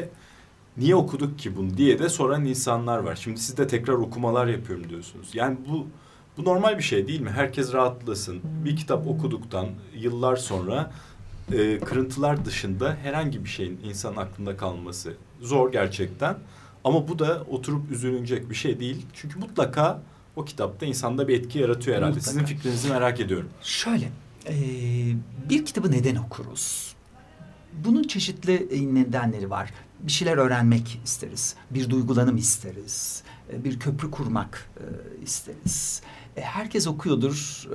niye 0.77 0.95
okuduk 0.95 1.39
ki 1.39 1.57
bunu 1.57 1.77
diye 1.77 1.99
de 1.99 2.09
soran 2.09 2.45
insanlar 2.45 2.97
var. 2.97 3.15
Şimdi 3.15 3.39
siz 3.39 3.57
de 3.57 3.67
tekrar 3.67 3.93
okumalar 3.93 4.47
yapıyorum 4.47 4.89
diyorsunuz. 4.89 5.29
Yani 5.33 5.57
bu 5.69 5.87
bu 6.37 6.43
normal 6.43 6.77
bir 6.77 6.83
şey 6.83 7.07
değil 7.07 7.21
mi? 7.21 7.29
Herkes 7.29 7.73
rahatlasın. 7.73 8.41
Bir 8.65 8.75
kitap 8.75 9.07
okuduktan 9.07 9.67
yıllar 9.95 10.35
sonra 10.35 10.91
e, 11.51 11.79
kırıntılar 11.79 12.45
dışında 12.45 12.97
herhangi 13.03 13.43
bir 13.43 13.49
şeyin 13.49 13.79
insan 13.83 14.15
aklında 14.15 14.57
kalması 14.57 15.13
zor 15.41 15.71
gerçekten. 15.71 16.37
Ama 16.83 17.07
bu 17.07 17.19
da 17.19 17.43
oturup 17.49 17.91
üzülünecek 17.91 18.49
bir 18.49 18.55
şey 18.55 18.79
değil. 18.79 19.05
Çünkü 19.13 19.39
mutlaka 19.39 20.01
o 20.35 20.45
kitapta 20.45 20.85
insanda 20.85 21.27
bir 21.27 21.39
etki 21.39 21.59
yaratıyor 21.59 21.97
herhalde. 21.97 22.15
Mutlaka. 22.15 22.31
Sizin 22.31 22.45
fikrinizi 22.45 22.89
merak 22.89 23.19
ediyorum. 23.19 23.49
Şöyle, 23.63 24.09
e, 24.47 24.55
bir 25.49 25.65
kitabı 25.65 25.91
neden 25.91 26.15
okuruz? 26.15 26.95
Bunun 27.85 28.03
çeşitli 28.03 28.67
e, 28.71 28.95
nedenleri 28.95 29.49
var. 29.49 29.73
Bir 29.99 30.11
şeyler 30.11 30.37
öğrenmek 30.37 31.01
isteriz, 31.05 31.55
bir 31.71 31.89
duygulanım 31.89 32.37
isteriz, 32.37 33.23
e, 33.53 33.63
bir 33.63 33.79
köprü 33.79 34.11
kurmak 34.11 34.69
e, 34.77 34.83
isteriz. 35.23 36.01
Herkes 36.35 36.87
okuyordur, 36.87 37.67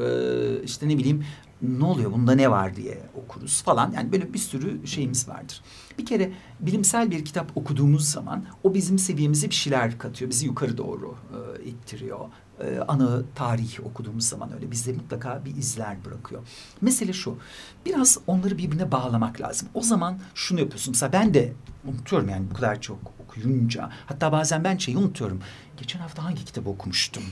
işte 0.65 0.89
ne 0.89 0.99
bileyim 0.99 1.25
ne 1.63 1.85
oluyor 1.85 2.13
bunda 2.13 2.35
ne 2.35 2.51
var 2.51 2.77
diye 2.77 2.99
okuruz 3.25 3.63
falan. 3.63 3.93
Yani 3.93 4.13
böyle 4.13 4.35
bir 4.35 4.39
sürü 4.39 4.87
şeyimiz 4.87 5.29
vardır. 5.29 5.61
Bir 5.99 6.07
kere 6.07 6.33
bilimsel 6.61 7.11
bir 7.11 7.25
kitap 7.25 7.57
okuduğumuz 7.57 8.11
zaman 8.11 8.45
o 8.65 8.75
bizim 8.75 8.99
seviyemize 8.99 9.51
bir 9.51 9.55
şeyler 9.55 9.99
katıyor, 9.99 10.31
bizi 10.31 10.47
yukarı 10.47 10.79
doğru 10.79 11.15
e, 11.33 11.65
ittiriyor 11.65 12.19
e, 12.61 12.79
anı 12.89 13.23
tarih 13.35 13.87
okuduğumuz 13.87 14.29
zaman 14.29 14.53
öyle 14.55 14.71
bizde 14.71 14.93
mutlaka 14.93 15.45
bir 15.45 15.57
izler 15.57 16.05
bırakıyor. 16.05 16.43
Mesele 16.81 17.13
şu, 17.13 17.39
biraz 17.87 18.19
onları 18.27 18.59
birbirine 18.59 18.93
bağlamak 18.93 19.41
lazım. 19.41 19.69
O 19.75 19.81
zaman 19.81 20.19
şunu 20.35 20.61
yapıyorsun. 20.61 20.93
Mesela 20.93 21.13
ben 21.13 21.35
de 21.35 21.53
unutuyorum 21.85 22.29
yani 22.29 22.51
bu 22.51 22.55
kadar 22.55 22.81
çok 22.81 22.99
okuyunca. 23.25 23.91
Hatta 24.07 24.33
bazen 24.33 24.65
ben 24.65 24.77
şeyi 24.77 24.97
unutuyorum. 24.97 25.41
Geçen 25.77 26.01
hafta 26.01 26.25
hangi 26.25 26.45
kitabı 26.45 26.71
okumuştum? 26.71 27.23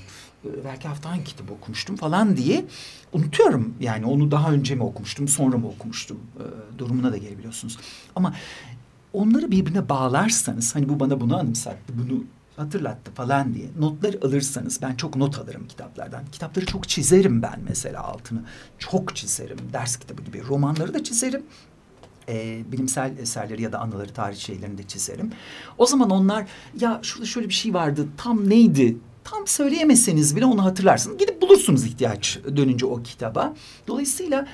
Belki 0.65 0.89
hafta 0.89 1.11
hangi 1.11 1.25
kitabı 1.25 1.53
okumuştum 1.53 1.97
falan 1.97 2.37
diye 2.37 2.65
unutuyorum. 3.13 3.75
Yani 3.81 4.07
onu 4.07 4.31
daha 4.31 4.53
önce 4.53 4.75
mi 4.75 4.83
okumuştum, 4.83 5.29
sonra 5.29 5.59
mı 5.59 5.69
okumuştum 5.69 6.21
e, 6.39 6.79
durumuna 6.79 7.13
da 7.13 7.17
gelebiliyorsunuz. 7.17 7.79
Ama 8.17 8.35
onları 9.13 9.51
birbirine 9.51 9.89
bağlarsanız 9.89 10.75
hani 10.75 10.89
bu 10.89 11.01
bana 11.01 11.21
bunu 11.21 11.39
anımsattı, 11.39 11.93
bunu 11.99 12.25
hatırlattı 12.57 13.11
falan 13.11 13.55
diye 13.55 13.67
notlar 13.79 14.15
alırsanız 14.15 14.83
ben 14.83 14.95
çok 14.95 15.17
not 15.17 15.39
alırım 15.39 15.69
kitaplardan. 15.69 16.25
Kitapları 16.33 16.67
çok 16.67 16.89
çizerim 16.89 17.43
ben 17.43 17.61
mesela 17.69 18.03
altını. 18.03 18.43
Çok 18.79 19.17
çizerim. 19.17 19.59
Ders 19.73 19.97
kitabı 19.97 20.23
gibi. 20.23 20.43
Romanları 20.49 20.95
da 20.95 21.05
çizerim. 21.05 21.43
Ee, 22.29 22.63
bilimsel 22.73 23.19
eserleri 23.19 23.63
ya 23.63 23.73
da 23.73 23.79
anıları, 23.79 24.13
tarih 24.13 24.37
şeylerini 24.37 24.79
de 24.79 24.83
çizerim. 24.83 25.33
O 25.79 25.87
zaman 25.87 26.11
onlar 26.11 26.47
ya 26.81 27.01
şurada 27.03 27.27
şöyle 27.27 27.49
bir 27.49 27.55
şey 27.55 27.75
vardı 27.75 28.09
tam 28.17 28.51
neydi? 28.51 28.97
Tam 29.25 29.47
söyleyemeseniz 29.47 30.37
bile 30.37 30.47
onu 30.47 30.65
hatırlarsınız. 30.65 31.19
Gidip 31.19 31.43
bulursunuz 31.43 31.85
ihtiyaç 31.85 32.39
dönünce 32.57 32.87
o 32.87 33.03
kitaba. 33.03 33.55
Dolayısıyla 33.89 34.47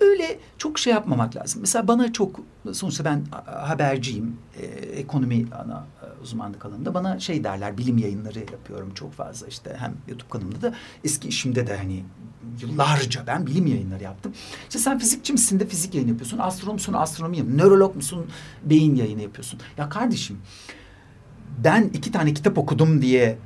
öyle 0.00 0.38
çok 0.58 0.78
şey 0.78 0.92
yapmamak 0.92 1.36
lazım. 1.36 1.60
Mesela 1.60 1.88
bana 1.88 2.12
çok 2.12 2.40
sonuçta 2.72 3.04
ben 3.04 3.24
haberciyim. 3.46 4.36
e, 4.60 4.64
ekonomi 5.00 5.46
ana 5.52 5.86
e, 6.02 6.22
uzmanlık 6.22 6.66
alanında. 6.66 6.94
Bana 6.94 7.18
şey 7.20 7.44
derler 7.44 7.78
bilim 7.78 7.98
yayınları 7.98 8.38
yapıyorum 8.38 8.94
çok 8.94 9.12
fazla 9.12 9.46
işte 9.46 9.76
hem 9.78 9.94
YouTube 10.08 10.28
kanalımda 10.28 10.62
da 10.62 10.74
eski 11.04 11.28
işimde 11.28 11.66
de 11.66 11.76
hani 11.76 12.04
yıllarca 12.60 13.26
ben 13.26 13.46
bilim 13.46 13.66
yayınları 13.66 14.04
yaptım. 14.04 14.32
İşte 14.68 14.78
sen 14.78 14.98
fizikçi 14.98 15.32
misin 15.32 15.60
de 15.60 15.66
fizik 15.66 15.94
yayını 15.94 16.10
yapıyorsun. 16.10 16.38
Astronomsun 16.38 16.92
astronomi 16.92 17.38
yayını. 17.38 17.58
Nörolog 17.58 17.96
musun 17.96 18.26
beyin 18.64 18.94
yayını 18.94 19.22
yapıyorsun. 19.22 19.60
Ya 19.78 19.88
kardeşim 19.88 20.38
ben 21.64 21.90
iki 21.94 22.12
tane 22.12 22.34
kitap 22.34 22.58
okudum 22.58 23.02
diye 23.02 23.38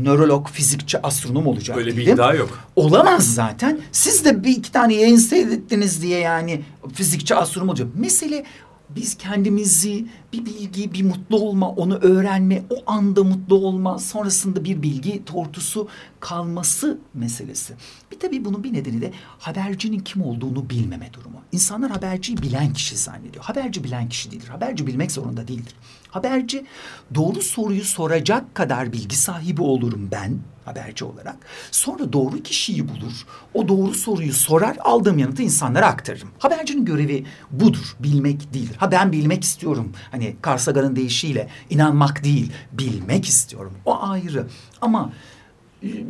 nörolog, 0.00 0.48
fizikçi, 0.48 1.02
astronom 1.02 1.46
olacak 1.46 1.76
Öyle 1.78 1.90
bir 1.90 1.96
değilim. 1.96 2.14
iddia 2.14 2.34
yok. 2.34 2.58
Olamaz 2.76 3.34
zaten. 3.34 3.80
Siz 3.92 4.24
de 4.24 4.44
bir 4.44 4.50
iki 4.56 4.72
tane 4.72 4.94
yayın 4.94 5.16
seyrettiniz 5.16 6.02
diye 6.02 6.18
yani 6.18 6.60
fizikçi 6.94 7.34
astronom 7.34 7.68
olacak. 7.68 7.88
Mesele 7.94 8.44
biz 8.90 9.14
kendimizi 9.16 10.06
bir 10.32 10.46
bilgi, 10.46 10.92
bir 10.92 11.02
mutlu 11.02 11.40
olma, 11.40 11.68
onu 11.70 11.96
öğrenme, 11.96 12.62
o 12.70 12.90
anda 12.92 13.24
mutlu 13.24 13.54
olma, 13.54 13.98
sonrasında 13.98 14.64
bir 14.64 14.82
bilgi 14.82 15.24
tortusu 15.24 15.88
kalması 16.24 16.98
meselesi. 17.14 17.74
Bir 18.12 18.20
tabii 18.20 18.44
bunun 18.44 18.64
bir 18.64 18.72
nedeni 18.72 19.00
de 19.00 19.12
habercinin 19.38 19.98
kim 19.98 20.22
olduğunu 20.22 20.70
bilmeme 20.70 21.12
durumu. 21.12 21.40
İnsanlar 21.52 21.90
haberciyi 21.90 22.38
bilen 22.38 22.72
kişi 22.72 22.96
zannediyor. 22.96 23.44
Haberci 23.44 23.84
bilen 23.84 24.08
kişi 24.08 24.30
değildir. 24.30 24.48
Haberci 24.48 24.86
bilmek 24.86 25.12
zorunda 25.12 25.48
değildir. 25.48 25.74
Haberci 26.10 26.66
doğru 27.14 27.42
soruyu 27.42 27.84
soracak 27.84 28.54
kadar 28.54 28.92
bilgi 28.92 29.16
sahibi 29.16 29.62
olurum 29.62 30.08
ben 30.12 30.38
haberci 30.64 31.04
olarak. 31.04 31.36
Sonra 31.70 32.12
doğru 32.12 32.42
kişiyi 32.42 32.88
bulur. 32.88 33.26
O 33.54 33.68
doğru 33.68 33.94
soruyu 33.94 34.32
sorar, 34.32 34.76
aldığım 34.80 35.18
yanıtı 35.18 35.42
insanlara 35.42 35.86
aktarırım. 35.86 36.28
Habercinin 36.38 36.84
görevi 36.84 37.26
budur, 37.50 37.96
bilmek 38.00 38.54
değildir. 38.54 38.76
Ha 38.76 38.92
ben 38.92 39.12
bilmek 39.12 39.44
istiyorum. 39.44 39.92
Hani 40.10 40.36
Carl 40.46 40.58
Sagan'ın 40.58 40.96
deyişiyle 40.96 41.48
inanmak 41.70 42.24
değil, 42.24 42.52
bilmek 42.72 43.28
istiyorum. 43.28 43.72
O 43.84 44.02
ayrı. 44.02 44.46
Ama 44.80 45.12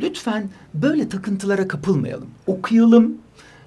lütfen 0.02 0.50
böyle 0.74 1.08
takıntılara 1.08 1.68
kapılmayalım. 1.68 2.26
Okuyalım, 2.46 3.14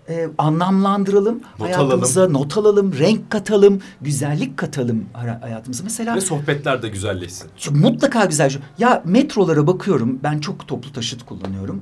e, 0.09 0.27
anlamlandıralım, 0.37 1.35
Not 1.59 1.67
hayatımıza 1.67 2.29
not 2.29 2.57
alalım, 2.57 2.93
renk 2.99 3.29
katalım, 3.29 3.81
güzellik 4.01 4.57
katalım 4.57 5.05
hay- 5.13 5.39
hayatımıza. 5.41 5.83
Mesela 5.83 6.15
Ve 6.15 6.21
sohbetler 6.21 6.81
de 6.83 6.89
güzelleşsin. 6.89 7.49
mutlaka 7.71 8.25
güzel. 8.25 8.51
Ya 8.79 9.03
metrolara 9.05 9.67
bakıyorum. 9.67 10.19
Ben 10.23 10.39
çok 10.39 10.67
toplu 10.67 10.91
taşıt 10.91 11.25
kullanıyorum. 11.25 11.81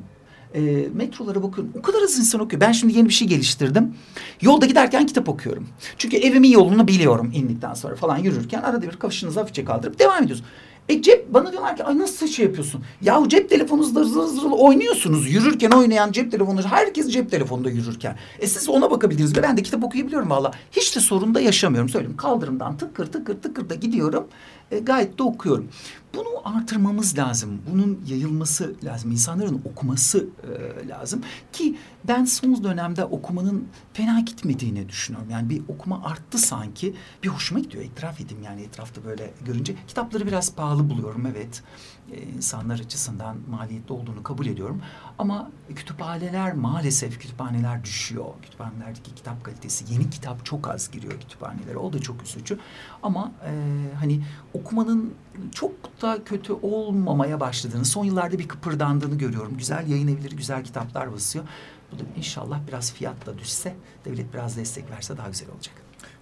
E, 0.54 0.88
metrolara 0.94 1.44
bakıyorum. 1.44 1.74
O 1.80 1.82
kadar 1.82 2.02
az 2.04 2.18
insan 2.18 2.42
okuyor. 2.42 2.62
Ben 2.62 2.72
şimdi 2.72 2.98
yeni 2.98 3.08
bir 3.10 3.14
şey 3.14 3.28
geliştirdim. 3.28 3.94
Yolda 4.42 4.66
giderken 4.66 5.06
kitap 5.06 5.30
okuyorum. 5.30 5.68
Çünkü 5.98 6.18
evimin 6.18 6.50
yolunu 6.50 6.88
biliyorum 6.88 7.32
indikten 7.36 7.74
sonra 7.74 7.96
falan 7.96 8.18
yürürken. 8.18 8.62
Arada 8.62 8.82
bir 8.82 8.92
kafışınızı 8.92 9.40
hafifçe 9.40 9.66
kaldırıp 9.66 10.00
devam 10.00 10.24
ediyorsun. 10.24 10.46
E 10.90 11.02
cep 11.02 11.34
bana 11.34 11.52
diyorlar 11.52 11.78
ki 11.78 11.84
ay 11.84 11.98
nasıl 11.98 12.28
şey 12.28 12.46
yapıyorsun? 12.46 12.84
Yahu 13.02 13.30
cep 13.30 13.50
telefonunuzda 13.50 14.04
zır 14.04 14.24
zır 14.24 14.52
oynuyorsunuz. 14.52 15.32
Yürürken 15.32 15.72
oynayan 15.72 16.12
cep 16.12 16.32
telefonu. 16.32 16.62
Herkes 16.62 17.10
cep 17.10 17.32
telefonunda 17.32 17.70
yürürken. 17.70 18.16
E 18.40 18.48
siz 18.48 18.70
ona 18.70 18.92
bakabildiniz. 18.92 19.36
Ben 19.36 19.58
de 19.58 19.64
kitap 19.64 19.84
okuyabiliyorum 19.84 20.30
valla. 20.30 20.52
Hiç 20.72 20.96
de 20.96 21.00
sorun 21.00 21.36
da 21.36 21.42
yaşamıyorum. 21.42 21.90
Söyleyeyim 21.90 22.18
kaldırımdan 22.18 22.78
tıkır 22.78 23.06
tıkır 23.06 23.42
tıkır 23.42 23.70
da 23.70 23.76
gidiyorum. 23.76 24.28
E, 24.72 24.80
gayet 24.80 25.20
de 25.20 25.24
okuyorum. 25.24 25.68
Bunu 26.16 26.28
artırmamız 26.58 27.18
lazım. 27.18 27.62
Bunun 27.72 28.02
yayılması 28.08 28.76
lazım. 28.84 29.12
İnsanların 29.12 29.62
okuması 29.66 30.28
e, 30.44 30.88
lazım. 30.88 31.22
Ki 31.54 31.78
ben 32.08 32.26
son 32.26 32.64
dönemde 32.64 33.06
okumanın 33.06 33.68
fena 33.94 34.20
gitmediğini 34.20 34.90
düşünüyorum. 34.90 35.30
Yani 35.30 35.50
bir 35.50 35.62
okuma 35.68 36.04
arttı 36.04 36.38
sanki. 36.38 36.96
Bir 37.24 37.28
hoşuma 37.28 37.60
gidiyor. 37.60 37.84
İtiraf 37.84 38.22
edeyim 38.22 38.44
yani 38.44 38.62
etrafta 38.62 39.06
böyle 39.06 39.34
görünce. 39.46 39.76
Kitapları 39.88 40.28
biraz 40.28 40.56
pahalı 40.56 40.90
buluyorum 40.90 41.26
evet. 41.26 41.64
E, 42.12 42.22
insanlar 42.22 42.80
açısından 42.80 43.38
maliyetli 43.50 43.94
olduğunu 43.94 44.24
kabul 44.24 44.46
ediyorum. 44.46 44.82
Ama 45.18 45.52
kütüphaneler 45.76 46.54
maalesef 46.54 47.20
kütüphaneler 47.20 47.84
düşüyor. 47.84 48.26
Kütüphanelerdeki 48.42 49.16
kitap 49.16 49.44
kalitesi. 49.44 49.94
Yeni 49.94 50.10
kitap 50.10 50.46
çok 50.46 50.70
az 50.70 50.92
giriyor 50.92 51.20
kütüphanelere. 51.20 51.78
O 51.78 51.94
da 51.94 52.00
çok 52.00 52.24
üzücü. 52.24 52.60
Ama 53.04 53.32
e, 53.46 53.52
hani 54.00 54.24
okumanın 54.54 55.14
çok 55.52 56.02
da 56.02 56.24
kötü 56.24 56.54
olmamaya 56.54 57.40
başladığını, 57.40 57.86
son 57.86 58.06
yıllarda 58.06 58.40
bir 58.40 58.48
kıpırdandığını 58.48 59.18
görüyorum. 59.18 59.58
Güzel 59.58 59.88
yayın 59.88 60.08
evleri, 60.08 60.36
güzel 60.36 60.64
kitaplar 60.64 61.14
basıyor. 61.14 61.46
Bu 61.92 62.00
da 62.00 62.04
inşallah 62.18 62.60
biraz 62.68 62.94
fiyatla 62.94 63.38
düşse, 63.38 63.76
devlet 64.06 64.34
biraz 64.34 64.58
destek 64.58 64.92
verse 64.92 65.18
daha 65.18 65.30
güzel 65.30 65.50
olacak. 65.50 65.76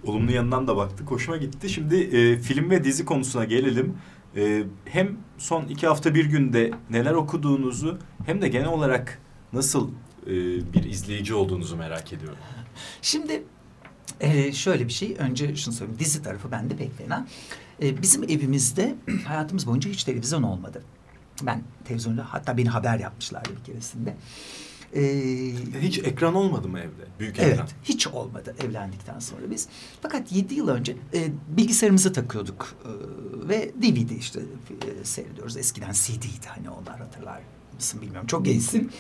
Olumlu 0.04 0.32
yanından 0.32 0.68
da 0.68 0.78
baktık. 0.78 1.12
Hoşuma 1.12 1.38
gitti. 1.38 1.70
Şimdi 1.70 1.96
e, 1.96 2.38
film 2.40 2.70
ve 2.70 2.84
dizi 2.84 3.06
konusuna 3.06 3.46
gelelim. 3.46 3.98
E, 4.36 4.64
hem 4.86 5.18
son 5.38 5.66
iki 5.66 5.88
hafta 5.88 6.16
bir 6.16 6.26
günde 6.26 6.72
neler 6.90 7.14
okuduğunuzu 7.14 8.00
hem 8.26 8.42
de 8.42 8.48
genel 8.48 8.68
olarak 8.68 9.20
nasıl 9.54 9.92
e, 10.28 10.34
bir 10.74 10.84
izleyici 10.84 11.34
olduğunuzu 11.34 11.76
merak 11.76 12.14
ediyorum. 12.14 12.38
Şimdi 13.02 13.44
e, 14.20 14.52
şöyle 14.52 14.88
bir 14.88 14.94
şey. 14.94 15.16
Önce 15.20 15.56
şunu 15.56 15.74
söyleyeyim. 15.74 16.00
Dizi 16.00 16.24
tarafı 16.24 16.52
bende 16.52 16.76
pek 16.76 16.98
fena. 16.98 17.28
E, 17.82 18.02
bizim 18.02 18.24
evimizde 18.24 18.96
hayatımız 19.28 19.68
boyunca 19.68 19.90
hiç 19.90 20.04
televizyon 20.04 20.44
olmadı. 20.44 20.84
Ben 21.42 21.64
televizyonda 21.86 22.26
hatta 22.30 22.58
beni 22.58 22.70
haber 22.70 23.00
yapmışlardı 23.00 23.50
bir 23.60 23.64
keresinde. 23.64 24.16
Ee, 24.96 25.02
hiç 25.82 26.00
ekran 26.00 26.36
olmadı 26.36 26.68
mı 26.68 26.80
evde? 26.80 27.20
Büyük 27.20 27.40
evet, 27.40 27.54
ekran. 27.54 27.68
hiç 27.84 28.08
olmadı 28.08 28.56
evlendikten 28.68 29.20
sonra 29.20 29.52
biz. 29.52 29.68
Fakat 30.02 30.32
yedi 30.32 30.56
yıl 30.56 30.68
önce 30.68 30.96
e, 31.14 31.28
bilgisayarımızı 31.48 32.14
takıyorduk 32.14 32.76
e, 32.86 32.90
ve 33.50 33.72
DVD 33.82 34.10
işte 34.10 34.40
e, 34.40 35.06
seyrediyoruz. 35.06 35.58
Eskiden 35.58 35.92
CD'ydi 35.92 36.48
hani 36.48 36.70
onlar 36.70 37.00
hatırlar 37.00 37.42
mısın 37.76 38.02
bilmiyorum. 38.02 38.28
Çok 38.28 38.46
gençsin. 38.46 38.92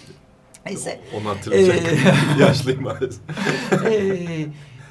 Neyse. 0.66 1.02
Onu 1.16 1.30
hatırlayacak. 1.30 1.78
Ee, 1.78 2.40
Yaşlıyım 2.42 2.82
maalesef. 2.84 3.20
ee, 3.86 4.46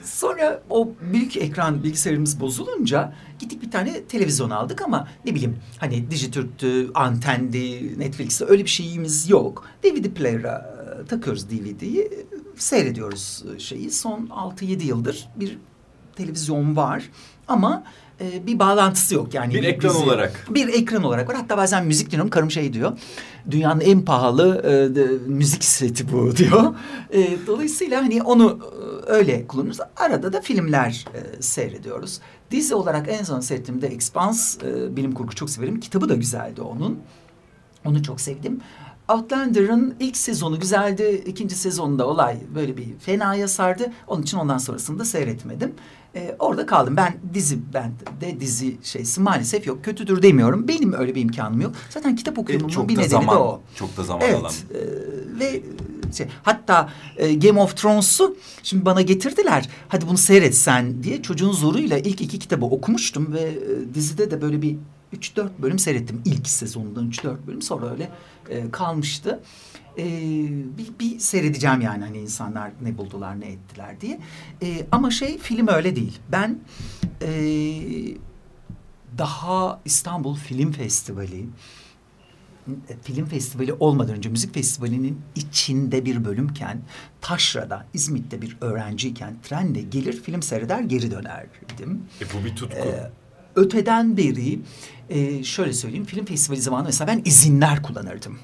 sonra 0.04 0.62
o 0.70 0.88
büyük 1.12 1.36
ekran 1.36 1.82
bilgisayarımız 1.82 2.40
bozulunca 2.40 3.12
gittik 3.38 3.62
bir 3.62 3.70
tane 3.70 4.04
televizyon 4.04 4.50
aldık 4.50 4.82
ama 4.82 5.08
ne 5.24 5.34
bileyim 5.34 5.56
hani 5.78 6.10
Dijitürk'tü, 6.10 6.90
Antendi, 6.94 7.98
Netflix'te 7.98 8.44
öyle 8.44 8.64
bir 8.64 8.70
şeyimiz 8.70 9.28
yok. 9.28 9.66
DVD 9.82 10.04
player'a 10.04 10.56
e, 10.58 10.71
takıyoruz 11.06 11.50
DVD'yi 11.50 12.10
seyrediyoruz 12.56 13.44
şeyi. 13.58 13.90
Son 13.90 14.26
6-7 14.26 14.82
yıldır 14.82 15.28
bir 15.36 15.58
televizyon 16.16 16.76
var 16.76 17.10
ama 17.48 17.84
e, 18.20 18.46
bir 18.46 18.58
bağlantısı 18.58 19.14
yok. 19.14 19.34
Yani 19.34 19.54
bir 19.54 19.64
ekran 19.64 19.94
bizi, 19.94 20.04
olarak. 20.04 20.46
Bir 20.50 20.68
ekran 20.68 21.02
olarak 21.02 21.28
var. 21.28 21.36
Hatta 21.36 21.56
bazen 21.56 21.86
müzik 21.86 22.06
dinliyorum. 22.06 22.30
Karım 22.30 22.50
şey 22.50 22.72
diyor. 22.72 22.98
Dünyanın 23.50 23.80
en 23.80 24.04
pahalı 24.04 24.58
e, 24.64 24.94
de, 24.94 25.08
müzik 25.26 25.64
seti 25.64 26.12
bu 26.12 26.36
diyor. 26.36 26.74
E, 27.10 27.46
dolayısıyla 27.46 28.02
hani 28.02 28.22
onu 28.22 28.58
e, 29.06 29.10
öyle 29.10 29.46
kullanıyoruz. 29.46 29.80
Arada 29.96 30.32
da 30.32 30.40
filmler 30.40 31.04
e, 31.14 31.42
seyrediyoruz. 31.42 32.20
Dizi 32.50 32.74
olarak 32.74 33.08
en 33.08 33.22
son 33.22 33.40
seyrettiğimde 33.40 33.86
Expanse, 33.86 34.66
e, 34.68 34.96
bilim 34.96 35.12
kurgu 35.12 35.34
çok 35.34 35.50
severim. 35.50 35.80
Kitabı 35.80 36.08
da 36.08 36.14
güzeldi 36.14 36.60
onun. 36.60 36.98
Onu 37.84 38.02
çok 38.02 38.20
sevdim. 38.20 38.60
Outlander'ın 39.12 39.94
ilk 40.00 40.16
sezonu 40.16 40.60
güzeldi. 40.60 41.22
ikinci 41.26 41.54
sezonunda 41.54 42.06
olay 42.06 42.36
böyle 42.54 42.76
bir 42.76 42.98
fenaya 42.98 43.48
sardı. 43.48 43.92
Onun 44.06 44.22
için 44.22 44.38
ondan 44.38 44.58
sonrasını 44.58 44.98
da 44.98 45.04
seyretmedim. 45.04 45.72
Ee, 46.14 46.36
orada 46.38 46.66
kaldım. 46.66 46.96
Ben 46.96 47.14
dizi 47.34 47.58
ben 47.74 47.92
de 48.20 48.40
dizi 48.40 48.76
şeysi 48.82 49.20
maalesef 49.20 49.66
yok. 49.66 49.84
Kötüdür 49.84 50.22
demiyorum. 50.22 50.68
Benim 50.68 50.92
öyle 50.92 51.14
bir 51.14 51.20
imkanım 51.20 51.60
yok. 51.60 51.74
Zaten 51.90 52.16
kitap 52.16 52.38
okuyorum. 52.38 52.66
E, 52.70 52.88
bir 52.88 52.94
nedeni 52.94 53.08
zaman, 53.08 53.36
de 53.36 53.40
o. 53.40 53.60
Çok 53.74 53.96
da 53.96 54.04
zaman 54.04 54.22
evet, 54.24 54.36
alan. 54.40 54.52
E, 54.52 54.80
ve 55.40 55.62
şey, 56.16 56.26
hatta 56.42 56.88
e, 57.16 57.34
Game 57.34 57.60
of 57.60 57.76
Thrones'u 57.76 58.36
şimdi 58.62 58.84
bana 58.84 59.02
getirdiler. 59.02 59.68
Hadi 59.88 60.08
bunu 60.08 60.18
seyret 60.18 60.56
sen 60.56 61.02
diye 61.02 61.22
çocuğun 61.22 61.52
zoruyla 61.52 61.98
ilk 61.98 62.20
iki 62.20 62.38
kitabı 62.38 62.64
okumuştum 62.64 63.32
ve 63.32 63.40
e, 63.40 63.94
dizide 63.94 64.30
de 64.30 64.42
böyle 64.42 64.62
bir 64.62 64.76
üç 65.12 65.36
dört 65.36 65.58
bölüm 65.58 65.78
seyrettim. 65.78 66.22
ilk 66.24 66.48
sezonundan 66.48 67.08
üç 67.08 67.24
dört 67.24 67.46
bölüm 67.46 67.62
sonra 67.62 67.90
öyle 67.90 68.10
e, 68.50 68.70
kalmıştı. 68.70 69.40
E, 69.98 70.04
bir, 70.78 70.98
bir 71.00 71.18
seyredeceğim 71.18 71.80
yani 71.80 72.04
hani 72.04 72.18
insanlar 72.18 72.72
ne 72.82 72.98
buldular 72.98 73.40
ne 73.40 73.46
ettiler 73.46 74.00
diye. 74.00 74.20
E, 74.62 74.86
ama 74.92 75.10
şey 75.10 75.38
film 75.38 75.68
öyle 75.68 75.96
değil. 75.96 76.18
Ben 76.32 76.58
e, 77.22 77.32
daha 79.18 79.80
İstanbul 79.84 80.36
Film 80.36 80.72
Festivali 80.72 81.46
film 83.02 83.26
festivali 83.26 83.72
olmadan 83.72 84.16
önce 84.16 84.28
müzik 84.28 84.54
festivalinin 84.54 85.20
içinde 85.34 86.04
bir 86.04 86.24
bölümken 86.24 86.82
Taşra'da 87.20 87.86
İzmit'te 87.94 88.42
bir 88.42 88.56
öğrenciyken 88.60 89.36
trenle 89.42 89.80
gelir 89.80 90.22
film 90.22 90.42
seyreder 90.42 90.80
geri 90.80 91.10
dönerdim. 91.10 92.02
E 92.20 92.24
bu 92.34 92.44
bir 92.44 92.56
tutku. 92.56 92.88
Ee, 92.88 93.10
öteden 93.56 94.16
beri 94.16 94.60
e, 95.10 95.44
şöyle 95.44 95.72
söyleyeyim 95.72 96.04
film 96.04 96.24
festivali 96.24 96.60
zamanı 96.60 96.84
mesela 96.84 97.08
ben 97.08 97.22
izinler 97.24 97.82
kullanırdım. 97.82 98.38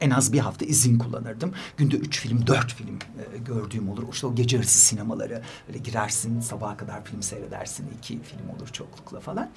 En 0.00 0.10
az 0.10 0.32
bir 0.32 0.38
hafta 0.38 0.64
izin 0.64 0.98
kullanırdım. 0.98 1.52
Günde 1.76 1.96
üç 1.96 2.20
film, 2.20 2.46
dört 2.46 2.74
film 2.74 2.98
e, 3.34 3.38
gördüğüm 3.38 3.88
olur. 3.88 4.02
İşte 4.12 4.26
o 4.26 4.34
gece 4.34 4.56
yarısı 4.56 4.78
sinemaları. 4.78 5.42
Öyle 5.68 5.78
girersin, 5.78 6.40
sabaha 6.40 6.76
kadar 6.76 7.04
film 7.04 7.22
seyredersin. 7.22 7.86
iki 7.98 8.22
film 8.22 8.48
olur 8.56 8.68
çoklukla 8.68 9.20
falan. 9.20 9.50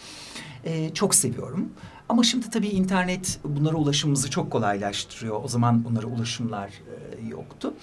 E, 0.63 0.93
çok 0.93 1.15
seviyorum. 1.15 1.69
Ama 2.09 2.23
şimdi 2.23 2.49
tabii 2.49 2.67
internet 2.67 3.39
bunlara 3.43 3.75
ulaşımımızı 3.75 4.29
çok 4.29 4.51
kolaylaştırıyor. 4.51 5.43
O 5.43 5.47
zaman 5.47 5.85
bunlara 5.85 6.07
ulaşımlar 6.07 6.67
e, 6.67 7.27
yoktu. 7.27 7.73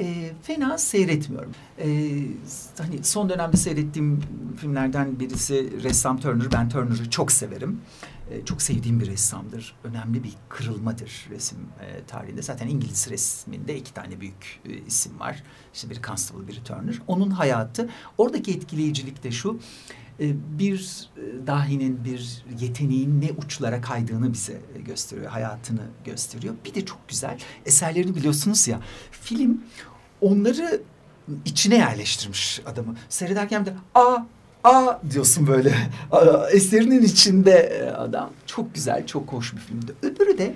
E, 0.00 0.32
fena 0.42 0.78
seyretmiyorum. 0.78 1.52
E, 1.78 1.86
hani 2.78 3.04
son 3.04 3.28
dönemde 3.28 3.56
seyrettiğim 3.56 4.20
filmlerden 4.56 5.20
birisi 5.20 5.82
ressam 5.82 6.20
Turner. 6.20 6.52
Ben 6.52 6.68
Turner'ı 6.68 7.10
çok 7.10 7.32
severim. 7.32 7.80
E, 8.30 8.44
çok 8.44 8.62
sevdiğim 8.62 9.00
bir 9.00 9.06
ressamdır. 9.06 9.74
Önemli 9.84 10.24
bir 10.24 10.32
kırılmadır 10.48 11.26
resim 11.30 11.58
e, 11.58 12.04
tarihinde. 12.04 12.42
Zaten 12.42 12.68
İngiliz 12.68 13.10
resminde 13.10 13.76
iki 13.76 13.94
tane 13.94 14.20
büyük 14.20 14.60
e, 14.64 14.72
isim 14.86 15.20
var. 15.20 15.42
İşte 15.74 15.90
biri 15.90 16.02
Constable, 16.02 16.48
biri 16.48 16.64
Turner. 16.64 17.02
Onun 17.06 17.30
hayatı, 17.30 17.88
oradaki 18.18 18.52
etkileyicilik 18.52 19.24
de 19.24 19.30
şu 19.30 19.60
e, 20.20 20.34
bir 20.58 21.08
e, 21.16 21.46
dahinin, 21.46 22.04
bir 22.04 22.44
yeteneğin 22.60 23.20
ne 23.20 23.30
uçlara 23.32 23.80
kaydığını 23.80 24.32
bize 24.32 24.60
gösteriyor, 24.86 25.30
hayatını 25.30 25.82
gösteriyor. 26.04 26.54
Bir 26.64 26.74
de 26.74 26.84
çok 26.84 27.08
güzel 27.08 27.38
eserlerini 27.66 28.16
biliyorsunuz 28.16 28.68
ya, 28.68 28.80
film 29.10 29.60
onları 30.20 30.80
içine 31.44 31.76
yerleştirmiş 31.76 32.60
adamı. 32.66 32.96
Seyrederken 33.08 33.66
de 33.66 33.74
aa 33.94 34.18
aa 34.64 34.98
diyorsun 35.10 35.46
böyle 35.46 35.74
eserinin 36.52 37.02
içinde 37.02 37.52
e, 37.52 37.90
adam. 37.90 38.30
Çok 38.46 38.74
güzel, 38.74 39.06
çok 39.06 39.32
hoş 39.32 39.54
bir 39.54 39.60
filmdi. 39.60 39.92
Öbürü 40.02 40.38
de 40.38 40.54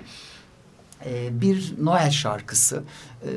e, 1.05 1.41
bir 1.41 1.73
Noel 1.81 2.11
şarkısı. 2.11 2.83
E, 3.23 3.29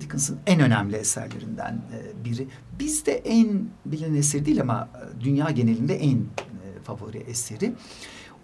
Dickens'ın 0.00 0.38
en 0.46 0.60
önemli 0.60 0.96
eserlerinden 0.96 1.72
e, 1.72 2.24
biri. 2.24 2.48
Bizde 2.78 3.12
en 3.12 3.68
bilinen 3.86 4.14
eseri 4.14 4.46
değil 4.46 4.60
ama 4.60 4.88
dünya 5.20 5.50
genelinde 5.50 5.96
en 5.96 6.18
favori 6.84 7.18
eseri. 7.18 7.72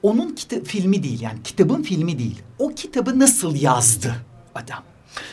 Onun 0.03 0.35
kita 0.35 0.57
filmi 0.65 1.03
değil 1.03 1.21
yani 1.21 1.43
kitabın 1.45 1.83
filmi 1.83 2.19
değil. 2.19 2.43
O 2.59 2.69
kitabı 2.69 3.19
nasıl 3.19 3.55
yazdı 3.57 4.15
adam? 4.55 4.83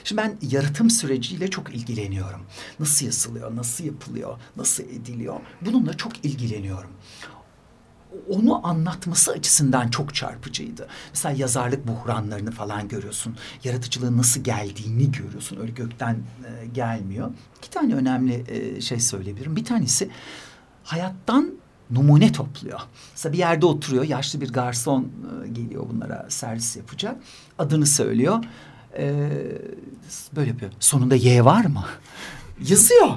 Şimdi 0.03 0.21
ben 0.21 0.37
yaratım 0.41 0.89
süreciyle 0.89 1.49
çok 1.49 1.75
ilgileniyorum. 1.75 2.41
Nasıl 2.79 3.05
yazılıyor, 3.05 3.55
nasıl 3.55 3.83
yapılıyor, 3.83 4.37
nasıl 4.57 4.83
ediliyor? 4.83 5.39
Bununla 5.61 5.97
çok 5.97 6.25
ilgileniyorum 6.25 6.91
onu 8.29 8.67
anlatması 8.67 9.31
açısından 9.31 9.87
çok 9.87 10.15
çarpıcıydı. 10.15 10.87
Mesela 11.13 11.35
yazarlık 11.37 11.87
buhranlarını 11.87 12.51
falan 12.51 12.87
görüyorsun. 12.87 13.37
Yaratıcılığın 13.63 14.17
nasıl 14.17 14.43
geldiğini 14.43 15.11
görüyorsun. 15.11 15.59
Öyle 15.59 15.71
gökten 15.71 16.13
e, 16.15 16.65
gelmiyor. 16.65 17.31
İki 17.57 17.69
tane 17.69 17.95
önemli 17.95 18.43
e, 18.47 18.81
şey 18.81 18.99
söyleyebilirim. 18.99 19.55
Bir 19.55 19.65
tanesi 19.65 20.09
hayattan 20.83 21.53
numune 21.89 22.31
topluyor. 22.31 22.79
Mesela 23.11 23.33
bir 23.33 23.37
yerde 23.37 23.65
oturuyor. 23.65 24.03
Yaşlı 24.03 24.41
bir 24.41 24.53
garson 24.53 25.11
e, 25.45 25.47
geliyor 25.47 25.85
bunlara 25.89 26.25
servis 26.29 26.77
yapacak. 26.77 27.15
Adını 27.59 27.85
söylüyor. 27.85 28.43
E, 28.97 29.19
böyle 30.35 30.49
yapıyor. 30.49 30.71
Sonunda 30.79 31.15
Y 31.15 31.45
var 31.45 31.65
mı? 31.65 31.85
Yazıyor. 32.67 33.09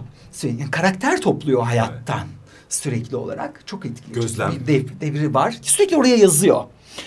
Yani 0.43 0.71
karakter 0.71 1.21
topluyor 1.21 1.63
hayattan. 1.63 2.19
Evet 2.19 2.41
sürekli 2.73 3.17
olarak. 3.17 3.63
Çok 3.67 3.87
etkili. 3.87 4.13
Gözlem. 4.13 4.53
Bir 4.53 4.67
dev, 4.67 4.85
devri 5.01 5.35
var. 5.35 5.59
Sürekli 5.63 5.97
oraya 5.97 6.17
yazıyor. 6.17 6.65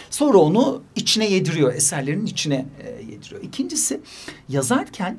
Sonra 0.10 0.38
onu 0.38 0.84
içine 0.96 1.30
yediriyor. 1.30 1.74
Eserlerin 1.74 2.26
içine 2.26 2.66
e, 2.84 3.12
yediriyor. 3.12 3.42
İkincisi 3.44 4.02
yazarken 4.50 5.18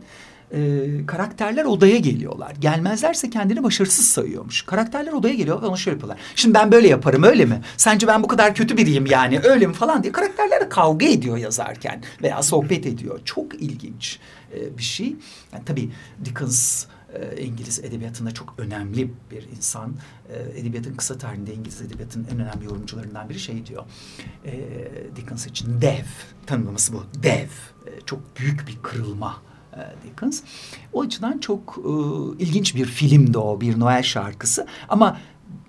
e, 0.55 1.07
karakterler 1.07 1.64
odaya 1.64 1.99
geliyorlar. 1.99 2.53
Gelmezlerse 2.61 3.31
kendini 3.31 3.62
başarısız 3.62 4.07
sayıyormuş. 4.07 4.62
Karakterler 4.62 5.12
odaya 5.12 5.35
geliyor 5.35 5.62
ve 5.62 5.67
onu 5.67 5.79
şöyle 5.79 5.95
yapıyorlar. 5.95 6.19
Şimdi 6.35 6.55
ben 6.55 6.73
böyle 6.73 6.88
yaparım 6.88 7.23
öyle 7.23 7.45
mi? 7.45 7.61
Sence 7.77 8.07
ben 8.07 8.23
bu 8.23 8.29
kadar 8.29 8.55
kötü 8.55 8.77
biriyim 8.77 9.07
yani 9.07 9.40
öyle 9.45 9.67
mi 9.67 9.75
falan 9.75 10.03
diye. 10.03 10.12
Karakterler 10.12 10.71
kavga 10.71 11.07
ediyor 11.07 11.37
yazarken 11.37 12.03
veya 12.23 12.43
sohbet 12.43 12.87
ediyor. 12.87 13.21
Çok 13.25 13.55
ilginç 13.55 14.19
e, 14.55 14.79
bir 14.79 14.83
şey. 14.83 15.17
Yani 15.53 15.64
tabii 15.67 15.90
Dickens 16.25 16.87
e, 17.14 17.43
İngiliz 17.43 17.79
edebiyatında 17.79 18.31
çok 18.31 18.55
önemli 18.59 19.11
bir 19.31 19.49
insan. 19.57 19.95
E, 20.29 20.61
edebiyatın 20.61 20.95
kısa 20.95 21.19
tarihinde 21.19 21.55
İngiliz 21.55 21.83
edebiyatının 21.83 22.27
en 22.33 22.40
önemli 22.40 22.64
yorumcularından 22.64 23.29
biri 23.29 23.38
şey 23.40 23.67
diyor. 23.67 23.85
E, 24.45 24.53
Dickens 25.17 25.47
için 25.47 25.81
dev 25.81 26.05
tanımlaması 26.47 26.93
bu. 26.93 27.05
Dev. 27.23 27.49
Çok 28.07 28.21
büyük 28.38 28.69
bir 28.69 28.79
kırılma 28.83 29.43
Dickens. 30.05 30.43
O 30.93 31.03
açıdan 31.03 31.39
çok 31.39 31.79
e, 31.79 31.93
ilginç 32.43 32.75
bir 32.75 32.87
filmdi 32.87 33.39
o, 33.39 33.61
bir 33.61 33.81
Noel 33.81 34.03
şarkısı. 34.03 34.67
Ama 34.89 35.19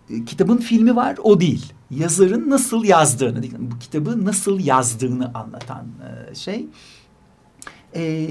e, 0.10 0.26
kitabın 0.26 0.58
filmi 0.58 0.96
var 0.96 1.18
o 1.24 1.40
değil. 1.40 1.74
Yazarın 1.92 2.50
nasıl 2.50 2.84
yazdığını, 2.84 3.44
bu 3.60 3.80
kitabı 3.80 4.26
nasıl 4.26 4.60
yazdığını 4.60 5.32
anlatan 5.34 5.86
e, 6.32 6.36
şey. 6.36 6.68
E, 7.96 8.28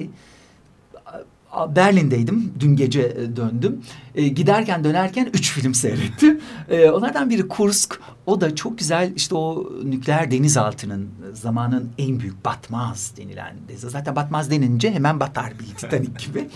Berlin'deydim. 1.77 2.53
Dün 2.61 2.77
gece 2.77 3.01
e, 3.01 3.37
döndüm. 3.37 3.81
E, 4.15 4.29
giderken 4.29 4.85
dönerken 4.85 5.31
üç 5.33 5.53
film 5.53 5.75
seyrettim. 5.75 6.41
E, 6.71 6.91
onlardan 6.91 7.31
biri 7.31 7.49
Kursk. 7.49 8.01
O 8.27 8.41
da 8.41 8.55
çok 8.55 8.79
güzel 8.79 9.13
işte 9.17 9.35
o 9.35 9.73
nükleer 9.85 10.31
denizaltının 10.31 11.09
zamanın 11.33 11.91
en 11.99 12.21
büyük 12.21 12.45
batmaz 12.45 13.13
denilen. 13.17 13.57
Zaten 13.77 14.17
batmaz 14.17 14.51
denince 14.51 14.93
hemen 14.93 15.21
batar 15.21 15.53
bir 15.59 15.75
Titanic 15.75 16.27
gibi. 16.27 16.49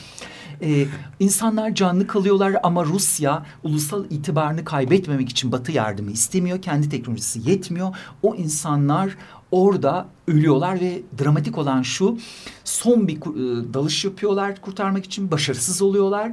Ee, 0.63 0.87
insanlar 1.21 1.75
canlı 1.75 2.07
kalıyorlar 2.07 2.57
ama 2.63 2.85
Rusya 2.85 3.47
ulusal 3.63 4.05
itibarını 4.11 4.65
kaybetmemek 4.65 5.29
için 5.29 5.53
Batı 5.53 5.73
yardımı 5.73 6.11
istemiyor. 6.11 6.63
Kendi 6.63 6.89
teknolojisi 6.89 7.51
yetmiyor. 7.51 7.97
O 8.23 8.35
insanlar 8.35 9.17
orada 9.51 10.09
ölüyorlar 10.27 10.81
ve 10.81 11.03
dramatik 11.23 11.59
olan 11.59 11.83
şu 11.83 12.19
son 12.65 13.09
bir 13.09 13.17
e, 13.17 13.75
dalış 13.75 14.05
yapıyorlar 14.05 14.61
kurtarmak 14.61 15.05
için 15.05 15.31
başarısız 15.31 15.83
oluyorlar. 15.83 16.33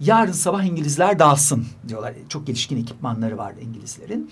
Yarın 0.00 0.32
sabah 0.32 0.62
İngilizler 0.64 1.18
dalsın 1.18 1.66
diyorlar. 1.88 2.14
Çok 2.28 2.46
gelişkin 2.46 2.82
ekipmanları 2.82 3.38
var 3.38 3.52
İngilizlerin. 3.60 4.30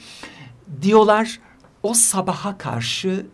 Diyorlar 0.83 1.41
o 1.83 1.95
sabaha 1.95 2.59
karşı 2.59 3.27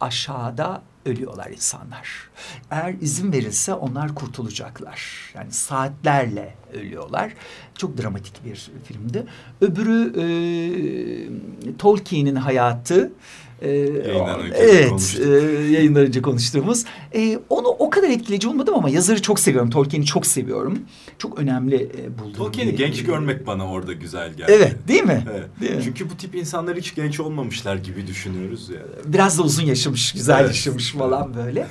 aşağıda 0.00 0.82
ölüyorlar 1.06 1.50
insanlar. 1.50 2.30
Eğer 2.70 2.94
izin 3.00 3.32
verilse 3.32 3.74
onlar 3.74 4.14
kurtulacaklar. 4.14 5.32
Yani 5.34 5.52
saatlerle 5.52 6.54
ölüyorlar. 6.72 7.34
Çok 7.74 7.98
dramatik 8.02 8.44
bir 8.44 8.70
filmdi. 8.84 9.26
Öbürü 9.60 10.12
e, 10.20 10.26
Tolkien'in 11.78 12.36
hayatı. 12.36 13.12
Ee, 13.62 13.68
evet, 14.54 15.20
e, 15.24 15.28
yayından 15.72 16.06
önce 16.06 16.22
konuştuğumuz. 16.22 16.84
E, 17.14 17.38
onu 17.48 17.68
o 17.68 17.90
kadar 17.90 18.08
etkileyici 18.08 18.48
olmadım 18.48 18.74
ama 18.74 18.90
yazarı 18.90 19.22
çok 19.22 19.40
seviyorum. 19.40 19.70
Tolkien'i 19.70 20.06
çok 20.06 20.26
seviyorum. 20.26 20.78
Çok 21.18 21.38
önemli 21.38 21.76
e, 21.76 22.18
buldum. 22.18 22.32
Tolkien'i 22.32 22.76
genç 22.76 23.04
görmek 23.04 23.46
bana 23.46 23.70
orada 23.70 23.92
güzel 23.92 24.34
geldi. 24.34 24.52
Evet, 24.54 24.76
değil 24.88 25.02
mi? 25.02 25.24
Evet. 25.32 25.48
Değil 25.60 25.74
mi? 25.74 25.82
Çünkü 25.84 26.10
bu 26.10 26.16
tip 26.16 26.34
insanlar 26.34 26.76
hiç 26.76 26.94
genç 26.94 27.20
olmamışlar 27.20 27.76
gibi 27.76 28.06
düşünüyoruz 28.06 28.70
ya. 28.70 28.80
Biraz 29.04 29.38
da 29.38 29.42
uzun 29.42 29.64
yaşamış, 29.64 30.12
güzel 30.12 30.40
evet. 30.40 30.48
yaşamış 30.48 30.92
falan 30.92 31.34
böyle. 31.34 31.66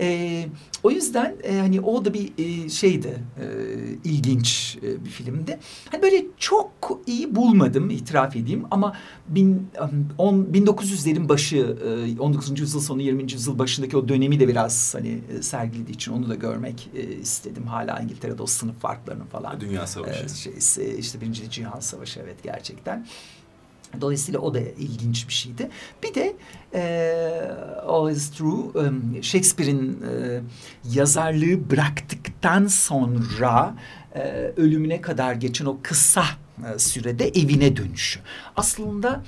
E, 0.00 0.46
o 0.82 0.90
yüzden 0.90 1.36
e, 1.42 1.58
hani 1.58 1.80
o 1.80 2.04
da 2.04 2.14
bir 2.14 2.32
e, 2.38 2.68
şeydi, 2.68 3.24
e, 3.40 3.44
ilginç 4.04 4.78
e, 4.82 5.04
bir 5.04 5.10
filmdi. 5.10 5.58
Hani 5.90 6.02
böyle 6.02 6.24
çok 6.38 6.70
iyi 7.06 7.34
bulmadım 7.34 7.90
itiraf 7.90 8.36
edeyim 8.36 8.64
ama 8.70 8.96
bin, 9.28 9.68
on, 10.18 10.34
1900'lerin 10.52 11.28
başı, 11.28 11.76
e, 12.16 12.20
19. 12.20 12.60
yüzyıl 12.60 12.80
sonu 12.80 13.02
20. 13.02 13.32
yüzyıl 13.32 13.58
başındaki 13.58 13.96
o 13.96 14.08
dönemi 14.08 14.40
de 14.40 14.48
biraz 14.48 14.94
hani 14.94 15.20
e, 15.38 15.42
sergilediği 15.42 15.94
için 15.94 16.12
onu 16.12 16.28
da 16.28 16.34
görmek 16.34 16.90
e, 16.94 17.02
istedim. 17.02 17.66
Hala 17.66 18.00
İngiltere'de 18.00 18.42
o 18.42 18.46
sınıf 18.46 18.80
farklarının 18.80 19.26
falan. 19.26 19.60
Dünya 19.60 19.86
Savaşı. 19.86 20.24
E, 20.24 20.28
şeysi, 20.28 20.96
işte 20.98 21.20
Birinci 21.20 21.50
Cihan 21.50 21.80
Savaşı 21.80 22.20
evet 22.20 22.42
gerçekten. 22.42 23.06
Dolayısıyla 24.00 24.40
o 24.40 24.54
da 24.54 24.60
ilginç 24.60 25.28
bir 25.28 25.32
şeydi. 25.32 25.68
Bir 26.02 26.14
de 26.14 26.36
e, 26.74 26.82
All 27.86 28.10
is 28.10 28.30
True 28.30 28.88
e, 29.18 29.22
Shakespeare'in 29.22 30.02
e, 30.02 30.40
yazarlığı 30.92 31.70
bıraktıktan 31.70 32.66
sonra 32.66 33.74
e, 34.14 34.20
ölümüne 34.56 35.00
kadar 35.00 35.34
geçen 35.34 35.64
o 35.66 35.78
kısa 35.82 36.24
e, 36.74 36.78
sürede 36.78 37.28
evine 37.28 37.76
dönüşü. 37.76 38.20
Aslında 38.56 39.22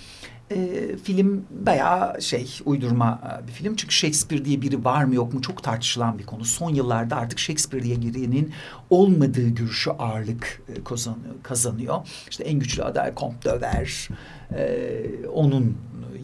film 1.04 1.44
bayağı 1.50 2.22
şey 2.22 2.58
uydurma 2.64 3.20
e, 3.42 3.46
bir 3.46 3.52
film. 3.52 3.76
Çünkü 3.76 3.94
Shakespeare 3.94 4.44
diye 4.44 4.62
biri 4.62 4.84
var 4.84 5.04
mı 5.04 5.14
yok 5.14 5.34
mu 5.34 5.42
çok 5.42 5.62
tartışılan 5.62 6.18
bir 6.18 6.26
konu. 6.26 6.44
Son 6.44 6.70
yıllarda 6.70 7.16
artık 7.16 7.38
Shakespeare 7.38 7.84
diye 7.84 8.02
birinin 8.02 8.52
olmadığı 8.90 9.48
görüşü 9.48 9.90
ağırlık 9.90 10.62
e, 10.68 10.74
kazanıyor. 11.42 12.08
İşte 12.30 12.44
en 12.44 12.58
güçlü 12.58 12.82
aday 12.82 13.14
Comte 13.14 13.50
de 13.50 13.60
Ver, 13.60 14.08
e, 14.56 15.26
onun 15.26 15.76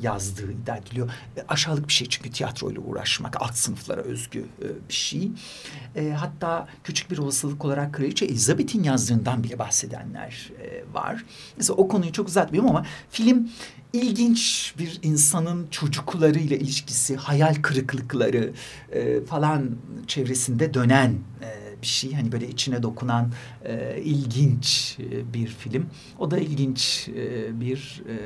yazdığı 0.03 0.53
iddia 0.53 0.77
ediliyor. 0.77 1.11
E, 1.37 1.45
aşağılık 1.49 1.89
bir 1.89 1.93
şey 1.93 2.09
çünkü 2.09 2.31
tiyatroyla 2.31 2.81
uğraşmak 2.81 3.43
alt 3.43 3.55
sınıflara 3.55 4.01
özgü 4.01 4.39
e, 4.39 4.89
bir 4.89 4.95
şey. 4.95 5.31
E, 5.97 6.11
hatta 6.11 6.69
küçük 6.85 7.11
bir 7.11 7.19
olasılık 7.19 7.65
olarak 7.65 7.95
Kraliçe 7.95 8.25
Elizabeth'in 8.25 8.83
yazdığından 8.83 9.45
bile 9.45 9.59
bahsedenler 9.59 10.51
e, 10.63 10.95
var. 10.95 11.25
Mesela 11.57 11.77
o 11.77 11.89
konuyu 11.89 12.13
çok 12.13 12.29
uzatmıyorum 12.29 12.71
ama 12.71 12.87
film 13.11 13.49
ilginç 13.93 14.75
bir 14.79 14.99
insanın 15.03 15.67
çocuklarıyla 15.71 16.57
ilişkisi, 16.57 17.17
hayal 17.17 17.55
kırıklıkları 17.55 18.53
e, 18.93 19.25
falan 19.25 19.71
çevresinde 20.07 20.75
dönen 20.75 21.11
e, 21.43 21.58
bir 21.83 21.87
şey. 21.87 22.15
Hani 22.15 22.33
böyle 22.33 22.49
içine 22.49 22.83
dokunan 22.83 23.33
e, 23.65 24.01
ilginç 24.05 24.97
e, 25.01 25.35
bir 25.35 25.47
film. 25.47 25.87
O 26.19 26.31
da 26.31 26.39
ilginç 26.39 27.09
e, 27.09 27.61
bir 27.61 28.03
e, 28.09 28.17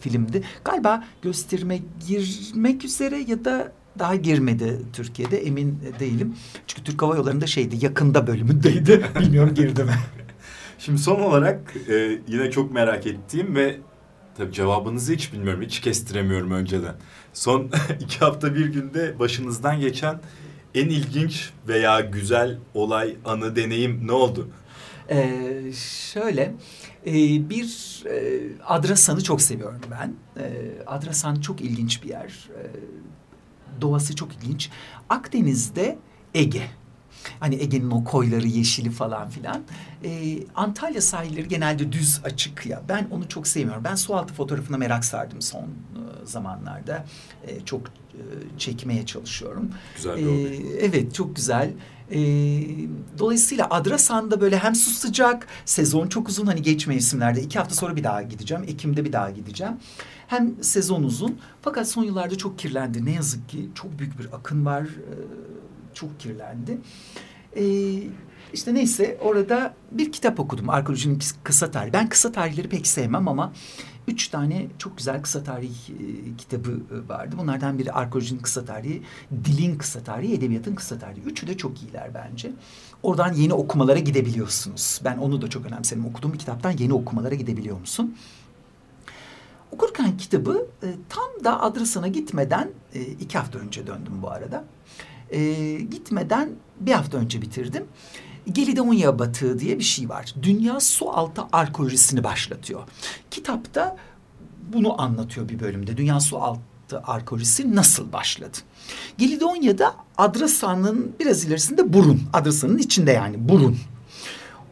filmdi. 0.00 0.42
Galiba 0.64 1.04
gösterime 1.22 1.78
girmek 2.08 2.84
üzere 2.84 3.18
ya 3.18 3.44
da 3.44 3.72
daha 3.98 4.16
girmedi 4.16 4.82
Türkiye'de 4.92 5.46
emin 5.46 5.78
değilim. 6.00 6.34
Çünkü 6.66 6.84
Türk 6.84 7.02
Hava 7.02 7.16
Yolları'nda 7.16 7.46
şeydi 7.46 7.84
yakında 7.84 8.26
bölümündeydi. 8.26 9.04
Bilmiyorum 9.20 9.54
girdi 9.54 9.84
mi? 9.84 9.94
Şimdi 10.78 10.98
son 10.98 11.20
olarak 11.20 11.74
e, 11.88 12.18
yine 12.28 12.50
çok 12.50 12.72
merak 12.72 13.06
ettiğim 13.06 13.54
ve 13.54 13.76
Tabii 14.36 14.52
cevabınızı 14.52 15.12
hiç 15.12 15.32
bilmiyorum. 15.32 15.62
Hiç 15.62 15.80
kestiremiyorum 15.80 16.50
önceden. 16.50 16.94
Son 17.32 17.70
iki 18.00 18.18
hafta 18.18 18.54
bir 18.54 18.66
günde 18.66 19.18
başınızdan 19.18 19.80
geçen 19.80 20.20
en 20.74 20.88
ilginç 20.88 21.50
veya 21.68 22.00
güzel 22.00 22.58
olay, 22.74 23.16
anı, 23.24 23.56
deneyim 23.56 24.06
ne 24.06 24.12
oldu? 24.12 24.48
Ee, 25.10 25.72
şöyle 26.12 26.54
e, 27.06 27.12
bir 27.50 28.02
e, 28.06 28.40
Adrasan'ı 28.66 29.22
çok 29.22 29.42
seviyorum 29.42 29.80
ben. 29.90 30.14
E, 30.42 30.46
Adrasan 30.86 31.34
çok 31.34 31.60
ilginç 31.60 32.02
bir 32.02 32.08
yer. 32.08 32.48
E, 32.58 32.62
doğası 33.80 34.16
çok 34.16 34.32
ilginç. 34.34 34.70
Akdeniz'de 35.08 35.98
Ege. 36.34 36.70
Hani 37.40 37.54
Ege'nin 37.54 37.90
o 37.90 38.04
koyları, 38.04 38.46
yeşili 38.46 38.90
falan 38.90 39.28
filan. 39.28 39.62
Ee, 40.04 40.38
Antalya 40.54 41.00
sahilleri 41.00 41.48
genelde 41.48 41.92
düz 41.92 42.20
açık 42.24 42.66
ya. 42.66 42.82
Ben 42.88 43.06
onu 43.10 43.28
çok 43.28 43.46
sevmiyorum. 43.46 43.84
Ben 43.84 43.94
sualtı 43.94 44.34
fotoğrafına 44.34 44.76
merak 44.76 45.04
sardım 45.04 45.42
son 45.42 45.62
e, 45.62 45.66
zamanlarda. 46.24 47.06
E, 47.46 47.64
çok 47.64 47.86
e, 48.14 48.20
çekmeye 48.58 49.06
çalışıyorum. 49.06 49.70
Güzel 49.96 50.16
bir 50.16 50.26
ee, 50.26 50.78
Evet, 50.80 51.14
çok 51.14 51.36
güzel. 51.36 51.70
E, 52.10 52.18
dolayısıyla 53.18 53.66
Adrasan'da 53.70 54.40
böyle 54.40 54.58
hem 54.58 54.74
su 54.74 54.90
sıcak, 54.90 55.46
sezon 55.64 56.08
çok 56.08 56.28
uzun 56.28 56.46
hani 56.46 56.62
geç 56.62 56.86
mevsimlerde. 56.86 57.42
iki 57.42 57.58
hafta 57.58 57.74
sonra 57.74 57.96
bir 57.96 58.04
daha 58.04 58.22
gideceğim. 58.22 58.64
Ekim'de 58.68 59.04
bir 59.04 59.12
daha 59.12 59.30
gideceğim. 59.30 59.72
Hem 60.26 60.62
sezon 60.62 61.02
uzun 61.02 61.38
fakat 61.62 61.88
son 61.88 62.04
yıllarda 62.04 62.38
çok 62.38 62.58
kirlendi. 62.58 63.04
Ne 63.04 63.12
yazık 63.12 63.48
ki 63.48 63.68
çok 63.74 63.98
büyük 63.98 64.18
bir 64.18 64.26
akın 64.32 64.66
var. 64.66 64.82
E, 64.82 65.14
çok 65.94 66.20
kirlendi. 66.20 66.78
E, 67.56 67.64
işte 68.52 68.74
neyse 68.74 69.18
orada 69.22 69.74
bir 69.90 70.12
kitap 70.12 70.40
okudum. 70.40 70.70
Arkeolojinin 70.70 71.18
kısa 71.44 71.70
tarihi. 71.70 71.92
Ben 71.92 72.08
kısa 72.08 72.32
tarihleri 72.32 72.68
pek 72.68 72.86
sevmem 72.86 73.28
ama 73.28 73.52
üç 74.08 74.28
tane 74.28 74.66
çok 74.78 74.98
güzel 74.98 75.22
kısa 75.22 75.42
tarih 75.42 75.90
e, 75.90 76.36
kitabı 76.38 76.70
e, 76.70 77.08
vardı. 77.08 77.36
Bunlardan 77.38 77.78
biri 77.78 77.92
arkeolojinin 77.92 78.40
kısa 78.40 78.64
tarihi, 78.64 79.02
dilin 79.44 79.78
kısa 79.78 80.00
tarihi, 80.04 80.34
edebiyatın 80.34 80.74
kısa 80.74 80.98
tarihi. 80.98 81.20
Üçü 81.20 81.46
de 81.46 81.56
çok 81.56 81.82
iyiler 81.82 82.10
bence. 82.14 82.52
Oradan 83.02 83.32
yeni 83.32 83.52
okumalara 83.54 83.98
gidebiliyorsunuz. 83.98 85.00
Ben 85.04 85.18
onu 85.18 85.42
da 85.42 85.50
çok 85.50 85.66
önemserim. 85.66 86.06
Okuduğum 86.06 86.32
bir 86.32 86.38
kitaptan 86.38 86.70
yeni 86.70 86.92
okumalara 86.92 87.34
gidebiliyor 87.34 87.80
musun? 87.80 88.16
Okurken 89.72 90.16
kitabı 90.16 90.66
e, 90.82 90.86
tam 91.08 91.44
da 91.44 91.62
Adrasan'a 91.62 92.08
gitmeden 92.08 92.70
e, 92.94 93.00
iki 93.02 93.38
hafta 93.38 93.58
önce 93.58 93.86
döndüm 93.86 94.22
bu 94.22 94.30
arada 94.30 94.64
e, 95.32 95.72
gitmeden 95.80 96.50
bir 96.80 96.92
hafta 96.92 97.18
önce 97.18 97.42
bitirdim. 97.42 97.84
Gelidonya 98.52 99.18
batığı 99.18 99.58
diye 99.58 99.78
bir 99.78 99.84
şey 99.84 100.08
var. 100.08 100.34
Dünya 100.42 100.80
su 100.80 101.10
altı 101.10 101.42
arkeolojisini 101.52 102.24
başlatıyor. 102.24 102.82
Kitapta 103.30 103.96
bunu 104.72 105.02
anlatıyor 105.02 105.48
bir 105.48 105.60
bölümde. 105.60 105.96
Dünya 105.96 106.20
su 106.20 106.38
altı 106.38 107.02
arkeolojisi 107.04 107.74
nasıl 107.74 108.12
başladı? 108.12 108.58
Gelidonya'da 109.18 109.94
Adrasan'ın 110.18 111.12
biraz 111.20 111.44
ilerisinde 111.44 111.92
burun. 111.92 112.22
Adrasan'ın 112.32 112.78
içinde 112.78 113.12
yani 113.12 113.48
burun. 113.48 113.76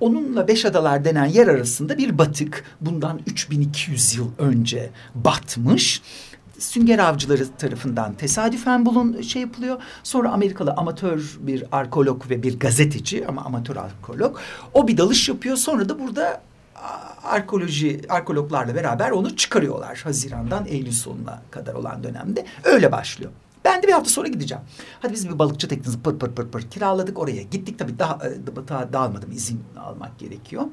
Onunla 0.01 0.49
Beş 0.49 0.64
Adalar 0.64 1.05
denen 1.05 1.27
yer 1.27 1.46
arasında 1.46 1.99
bir 1.99 2.18
batık 2.18 2.64
bundan 2.81 3.20
3200 3.27 4.14
yıl 4.14 4.31
önce 4.38 4.90
batmış 5.14 6.03
sünger 6.61 6.99
avcıları 6.99 7.57
tarafından 7.57 8.14
tesadüfen 8.14 8.87
bulun 8.87 9.20
şey 9.20 9.42
yapılıyor. 9.42 9.83
Sonra 10.03 10.31
Amerikalı 10.31 10.73
amatör 10.73 11.38
bir 11.40 11.64
arkeolog 11.73 12.31
ve 12.31 12.42
bir 12.42 12.59
gazeteci 12.59 13.27
ama 13.29 13.42
amatör 13.42 13.77
arkeolog 13.77 14.38
o 14.75 14.88
bir 14.88 14.96
dalış 14.96 15.29
yapıyor. 15.29 15.57
Sonra 15.57 15.88
da 15.88 15.99
burada 15.99 16.40
arkeoloji, 17.25 18.01
arkeologlarla 18.09 18.75
beraber 18.75 19.11
onu 19.11 19.37
çıkarıyorlar. 19.37 20.01
Haziran'dan 20.05 20.66
Eylül 20.66 20.92
sonuna 20.92 21.42
kadar 21.51 21.75
olan 21.75 22.05
dönemde. 22.05 22.46
Öyle 22.64 22.92
başlıyor. 22.92 23.31
Ben 23.64 23.83
de 23.83 23.87
bir 23.87 23.92
hafta 23.92 24.11
sonra 24.11 24.29
gideceğim. 24.29 24.64
Hadi 25.01 25.12
biz 25.12 25.29
bir 25.29 25.38
balıkçı 25.38 25.68
teknesi 25.68 26.03
pır 26.03 26.18
pır 26.18 26.33
pır 26.35 26.49
pır 26.49 26.62
kiraladık 26.62 27.18
oraya. 27.18 27.42
Gittik 27.42 27.79
tabii 27.79 27.99
daha, 27.99 28.14
e, 28.27 28.68
daha 28.68 28.92
dağılmadım 28.92 29.33
izin 29.33 29.62
almak 29.79 30.18
gerekiyor. 30.18 30.64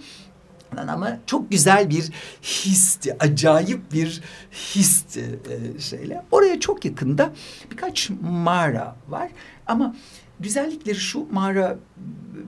Ama 0.78 1.18
çok 1.26 1.52
güzel 1.52 1.90
bir 1.90 2.12
histi, 2.44 3.16
acayip 3.20 3.94
bir 3.94 4.22
histi 4.54 5.40
e, 5.50 5.80
şeyle. 5.80 6.24
Oraya 6.32 6.60
çok 6.60 6.86
yakında 6.86 7.34
birkaç 7.72 8.10
mağara 8.22 8.96
var 9.08 9.30
ama 9.68 9.96
güzellikleri 10.40 10.96
şu 10.98 11.28
mağara 11.32 11.78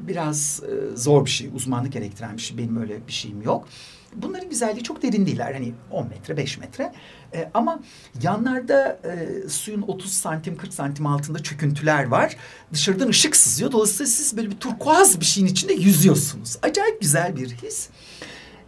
biraz 0.07 0.63
e, 0.63 0.97
zor 0.97 1.25
bir 1.25 1.29
şey, 1.29 1.49
uzmanlık 1.55 1.93
gerektiren 1.93 2.37
bir 2.37 2.41
şey. 2.41 2.57
Benim 2.57 2.81
öyle 2.81 3.07
bir 3.07 3.13
şeyim 3.13 3.41
yok. 3.41 3.67
Bunların 4.15 4.49
güzelliği 4.49 4.83
çok 4.83 5.03
derin 5.03 5.25
değiller. 5.25 5.53
Hani 5.53 5.73
10 5.91 6.07
metre, 6.07 6.37
5 6.37 6.57
metre. 6.57 6.93
E, 7.33 7.51
ama 7.53 7.79
yanlarda 8.21 8.99
e, 9.03 9.49
suyun 9.49 9.81
30 9.81 10.11
santim, 10.13 10.57
40 10.57 10.73
santim 10.73 11.05
altında 11.05 11.39
çöküntüler 11.43 12.03
var. 12.03 12.35
Dışarıdan 12.73 13.07
ışık 13.07 13.35
sızıyor. 13.35 13.71
Dolayısıyla 13.71 14.07
siz 14.07 14.37
böyle 14.37 14.51
bir 14.51 14.57
turkuaz 14.57 15.19
bir 15.19 15.25
şeyin 15.25 15.47
içinde 15.47 15.73
yüzüyorsunuz. 15.73 16.57
Acayip 16.61 17.01
güzel 17.01 17.35
bir 17.35 17.49
his. 17.49 17.89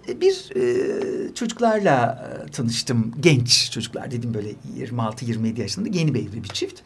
E, 0.08 0.22
bir 0.22 0.56
e, 0.56 1.34
çocuklarla 1.34 2.30
e, 2.48 2.52
tanıştım. 2.52 3.14
Genç 3.20 3.72
çocuklar 3.72 4.12
dedim 4.12 4.34
böyle 4.34 4.52
26-27 4.78 5.62
yaşında 5.62 5.90
yeni 5.90 6.14
bir 6.14 6.20
evli 6.30 6.44
bir 6.44 6.50
çift. 6.50 6.82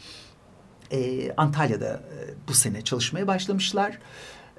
E, 0.91 1.31
Antalya'da 1.37 1.85
e, 1.87 2.17
bu 2.47 2.53
sene 2.53 2.81
çalışmaya 2.81 3.27
başlamışlar 3.27 3.97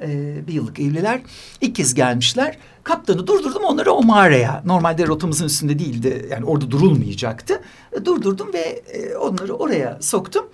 e, 0.02 0.36
bir 0.46 0.52
yıllık 0.52 0.80
evliler. 0.80 1.20
İlk 1.60 1.74
kez 1.74 1.94
gelmişler. 1.94 2.58
Kaptanı 2.84 3.26
durdurdum 3.26 3.64
onları 3.64 3.92
o 3.92 4.02
mağaraya. 4.02 4.62
Normalde 4.64 5.06
rotamızın 5.06 5.46
üstünde 5.46 5.78
değildi. 5.78 6.28
Yani 6.30 6.44
orada 6.44 6.70
durulmayacaktı. 6.70 7.62
E, 7.92 8.04
durdurdum 8.04 8.52
ve 8.52 8.82
e, 8.92 9.16
onları 9.16 9.54
oraya 9.54 9.98
soktum. 10.00 10.46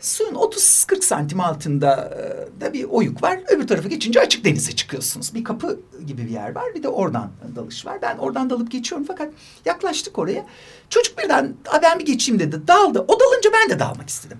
Suyun 0.00 0.34
30-40 0.34 1.02
santim 1.02 1.40
altında 1.40 1.94
e, 1.94 2.60
da 2.60 2.72
bir 2.72 2.84
oyuk 2.84 3.22
var. 3.22 3.40
Öbür 3.48 3.66
tarafa 3.66 3.88
geçince 3.88 4.20
açık 4.20 4.44
denize 4.44 4.72
çıkıyorsunuz. 4.72 5.34
Bir 5.34 5.44
kapı 5.44 5.80
gibi 6.06 6.24
bir 6.24 6.30
yer 6.30 6.54
var. 6.54 6.64
Bir 6.74 6.82
de 6.82 6.88
oradan 6.88 7.30
dalış 7.56 7.86
var. 7.86 7.98
Ben 8.02 8.16
oradan 8.16 8.50
dalıp 8.50 8.70
geçiyorum 8.70 9.06
fakat 9.08 9.32
yaklaştık 9.64 10.18
oraya. 10.18 10.46
Çocuk 10.90 11.18
birden 11.18 11.54
ben 11.82 11.98
bir 11.98 12.06
geçeyim 12.06 12.40
dedi. 12.40 12.68
Daldı. 12.68 13.04
O 13.08 13.20
dalınca 13.20 13.50
ben 13.52 13.70
de 13.70 13.78
dalmak 13.78 14.08
istedim. 14.08 14.38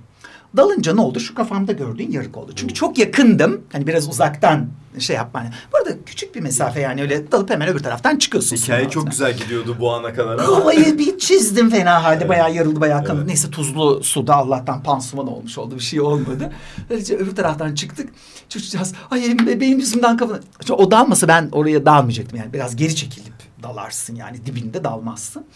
Dalınca 0.56 0.94
ne 0.94 1.00
oldu? 1.00 1.20
Şu 1.20 1.34
kafamda 1.34 1.72
gördüğün 1.72 2.10
yarık 2.10 2.36
oldu. 2.36 2.52
Çünkü 2.56 2.74
çok 2.74 2.98
yakındım. 2.98 3.60
Hani 3.72 3.86
biraz 3.86 4.08
uzaktan 4.08 4.66
şey 4.98 5.16
yapma. 5.16 5.44
Bu 5.72 5.76
arada 5.78 6.04
küçük 6.06 6.34
bir 6.34 6.40
mesafe 6.40 6.80
yani 6.80 7.02
öyle 7.02 7.32
dalıp 7.32 7.50
hemen 7.50 7.68
öbür 7.68 7.82
taraftan 7.82 8.16
çıkıyorsun. 8.16 8.56
Hikaye 8.56 8.90
çok 8.90 9.10
güzel 9.10 9.36
gidiyordu 9.36 9.76
bu 9.80 9.92
ana 9.92 10.12
kadar 10.12 10.38
ama. 10.38 10.50
Olayı 10.50 10.98
bir 10.98 11.18
çizdim 11.26 11.70
fena 11.70 12.04
halde. 12.04 12.16
Evet. 12.16 12.28
Bayağı 12.28 12.54
yarıldı 12.54 12.80
bayağı 12.80 13.04
kanı. 13.04 13.18
Evet. 13.18 13.28
Neyse 13.28 13.50
tuzlu 13.50 14.04
suda 14.04 14.34
Allah'tan 14.34 14.82
pansuman 14.82 15.26
olmuş 15.28 15.58
oldu. 15.58 15.74
Bir 15.74 15.80
şey 15.80 16.00
olmadı. 16.00 16.52
Böylece 16.90 17.16
öbür 17.16 17.36
taraftan 17.36 17.74
çıktık. 17.74 18.08
Çocukcağız 18.48 18.94
ay 19.10 19.36
benim 19.60 19.78
yüzümden 19.78 20.16
kafana. 20.16 20.40
O 20.70 20.90
dalmasa 20.90 21.28
ben 21.28 21.48
oraya 21.52 21.86
dalmayacaktım 21.86 22.38
yani. 22.38 22.52
Biraz 22.52 22.76
geri 22.76 22.96
çekilip 22.96 23.34
dalarsın 23.62 24.14
yani 24.14 24.46
dibinde 24.46 24.84
dalmazsın 24.84 25.46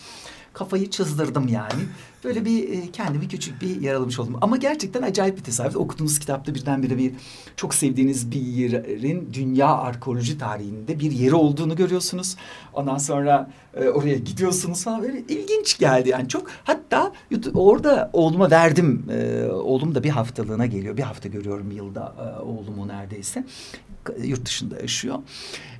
kafayı 0.52 0.90
çızdırdım 0.90 1.48
yani. 1.48 1.82
Böyle 2.24 2.44
bir 2.44 2.68
e, 2.68 2.90
kendimi 2.92 3.28
küçük 3.28 3.62
bir 3.62 3.80
yaralamış 3.80 4.18
oldum. 4.18 4.38
Ama 4.40 4.56
gerçekten 4.56 5.02
acayip 5.02 5.36
bir 5.36 5.42
tesadüf. 5.42 5.76
Okuduğunuz 5.76 6.18
kitapta 6.18 6.54
birdenbire 6.54 6.98
bir 6.98 7.12
çok 7.56 7.74
sevdiğiniz 7.74 8.30
bir 8.30 8.40
yerin 8.40 9.30
dünya 9.32 9.68
arkeoloji 9.68 10.38
tarihinde 10.38 11.00
bir 11.00 11.10
yeri 11.10 11.34
olduğunu 11.34 11.76
görüyorsunuz. 11.76 12.36
Ondan 12.72 12.98
sonra 12.98 13.50
e, 13.74 13.88
oraya 13.88 14.16
gidiyorsunuz 14.16 14.84
falan 14.84 15.02
böyle 15.02 15.18
ilginç 15.18 15.78
geldi 15.78 16.08
yani 16.08 16.28
çok. 16.28 16.46
Hatta 16.64 17.12
orada 17.54 18.10
oğluma 18.12 18.50
verdim. 18.50 19.06
E, 19.10 19.44
oğlum 19.44 19.94
da 19.94 20.02
bir 20.02 20.10
haftalığına 20.10 20.66
geliyor. 20.66 20.96
Bir 20.96 21.02
hafta 21.02 21.28
görüyorum 21.28 21.70
yılda 21.70 22.14
e, 22.18 22.42
oğlumu 22.42 22.88
neredeyse. 22.88 23.44
Yurt 24.22 24.46
dışında 24.46 24.80
yaşıyor. 24.80 25.18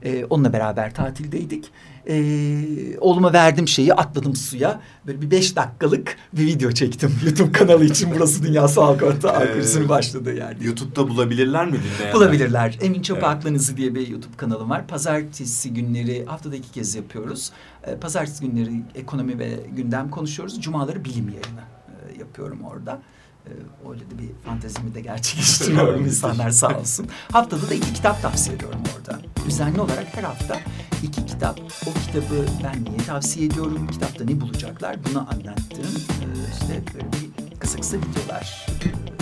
E, 0.02 0.24
onunla 0.24 0.52
beraber 0.52 0.94
tatildeydik 0.94 1.70
e, 2.09 2.98
oğluma 3.00 3.33
verdim 3.33 3.68
şeyi 3.68 3.94
atladım 3.94 4.37
suya. 4.37 4.80
Böyle 5.06 5.22
bir 5.22 5.30
beş 5.30 5.56
dakikalık 5.56 6.16
bir 6.33 6.46
video 6.46 6.72
çektim 6.72 7.12
YouTube 7.24 7.52
kanalı 7.52 7.85
için. 7.85 8.11
Burası 8.16 8.42
Dünya 8.42 8.68
Sağlık 8.68 9.02
Orta 9.02 9.33
Arkeolojisi'nin 9.33 9.88
başladığı 9.88 10.35
yer. 10.35 10.56
YouTube'da 10.61 11.09
bulabilirler 11.09 11.66
mi 11.66 11.72
dinleyenler? 11.72 12.14
Bulabilirler. 12.14 12.78
Emin 12.80 13.02
Çapa 13.02 13.20
evet. 13.20 13.37
Aklınızı 13.37 13.76
diye 13.76 13.94
bir 13.94 14.09
YouTube 14.09 14.37
kanalım 14.37 14.70
var. 14.70 14.87
Pazartesi 14.87 15.74
günleri 15.74 16.24
haftada 16.24 16.56
iki 16.56 16.70
kez 16.70 16.94
yapıyoruz. 16.94 17.52
E, 17.85 17.96
pazartesi 17.96 18.46
günleri 18.46 18.83
ekonomi 18.94 19.38
ve 19.38 19.61
gündem 19.76 20.11
konuşuyoruz. 20.11 20.61
Cumaları 20.61 21.04
bilim 21.04 21.28
yayını 21.28 21.64
e, 21.88 22.18
yapıyorum 22.18 22.61
orada. 22.64 23.00
Ee, 23.46 23.88
öyle 23.90 24.00
de 24.00 24.18
bir 24.18 24.29
fantezimi 24.44 24.94
de 24.94 25.00
gerçekleştiriyorum 25.00 26.05
insanlar 26.07 26.50
sağ 26.50 26.79
olsun. 26.79 27.07
Haftada 27.33 27.70
da 27.70 27.74
iki 27.74 27.92
kitap 27.92 28.22
tavsiye 28.22 28.57
ediyorum 28.57 28.81
orada. 28.98 29.20
Düzenli 29.46 29.81
olarak 29.81 30.16
her 30.16 30.22
hafta 30.22 30.61
iki 31.03 31.26
kitap. 31.26 31.61
O 31.61 31.92
kitabı 32.07 32.46
ben 32.64 32.85
niye 32.85 33.07
tavsiye 33.07 33.46
ediyorum? 33.46 33.88
Kitapta 33.92 34.24
ne 34.24 34.40
bulacaklar? 34.40 34.96
Bunu 35.11 35.18
anlattığım 35.18 35.96
e, 36.20 36.26
işte 36.53 36.83
böyle 36.94 37.07
bir 37.12 37.59
kısa 37.59 37.79
kısa 37.79 37.96
videolar 37.96 38.66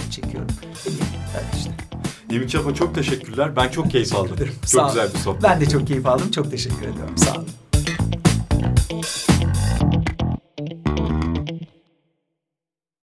e, 0.09 0.11
çekiyorum. 0.11 0.51
Evet 1.35 1.55
işte. 1.57 1.71
Emin 2.31 2.47
Çapa 2.47 2.75
çok 2.75 2.95
teşekkürler. 2.95 3.57
Ben 3.57 3.69
çok 3.69 3.91
keyif 3.91 4.15
aldım. 4.15 4.37
çok 4.73 4.89
güzel 4.89 5.15
bir 5.15 5.19
sohbet. 5.19 5.43
Ben 5.43 5.61
de 5.61 5.69
çok 5.69 5.87
keyif 5.87 6.07
aldım. 6.07 6.31
Çok 6.31 6.51
teşekkür 6.51 6.89
ediyorum. 6.89 7.19
Sağ 7.19 7.33
olun. 7.33 7.49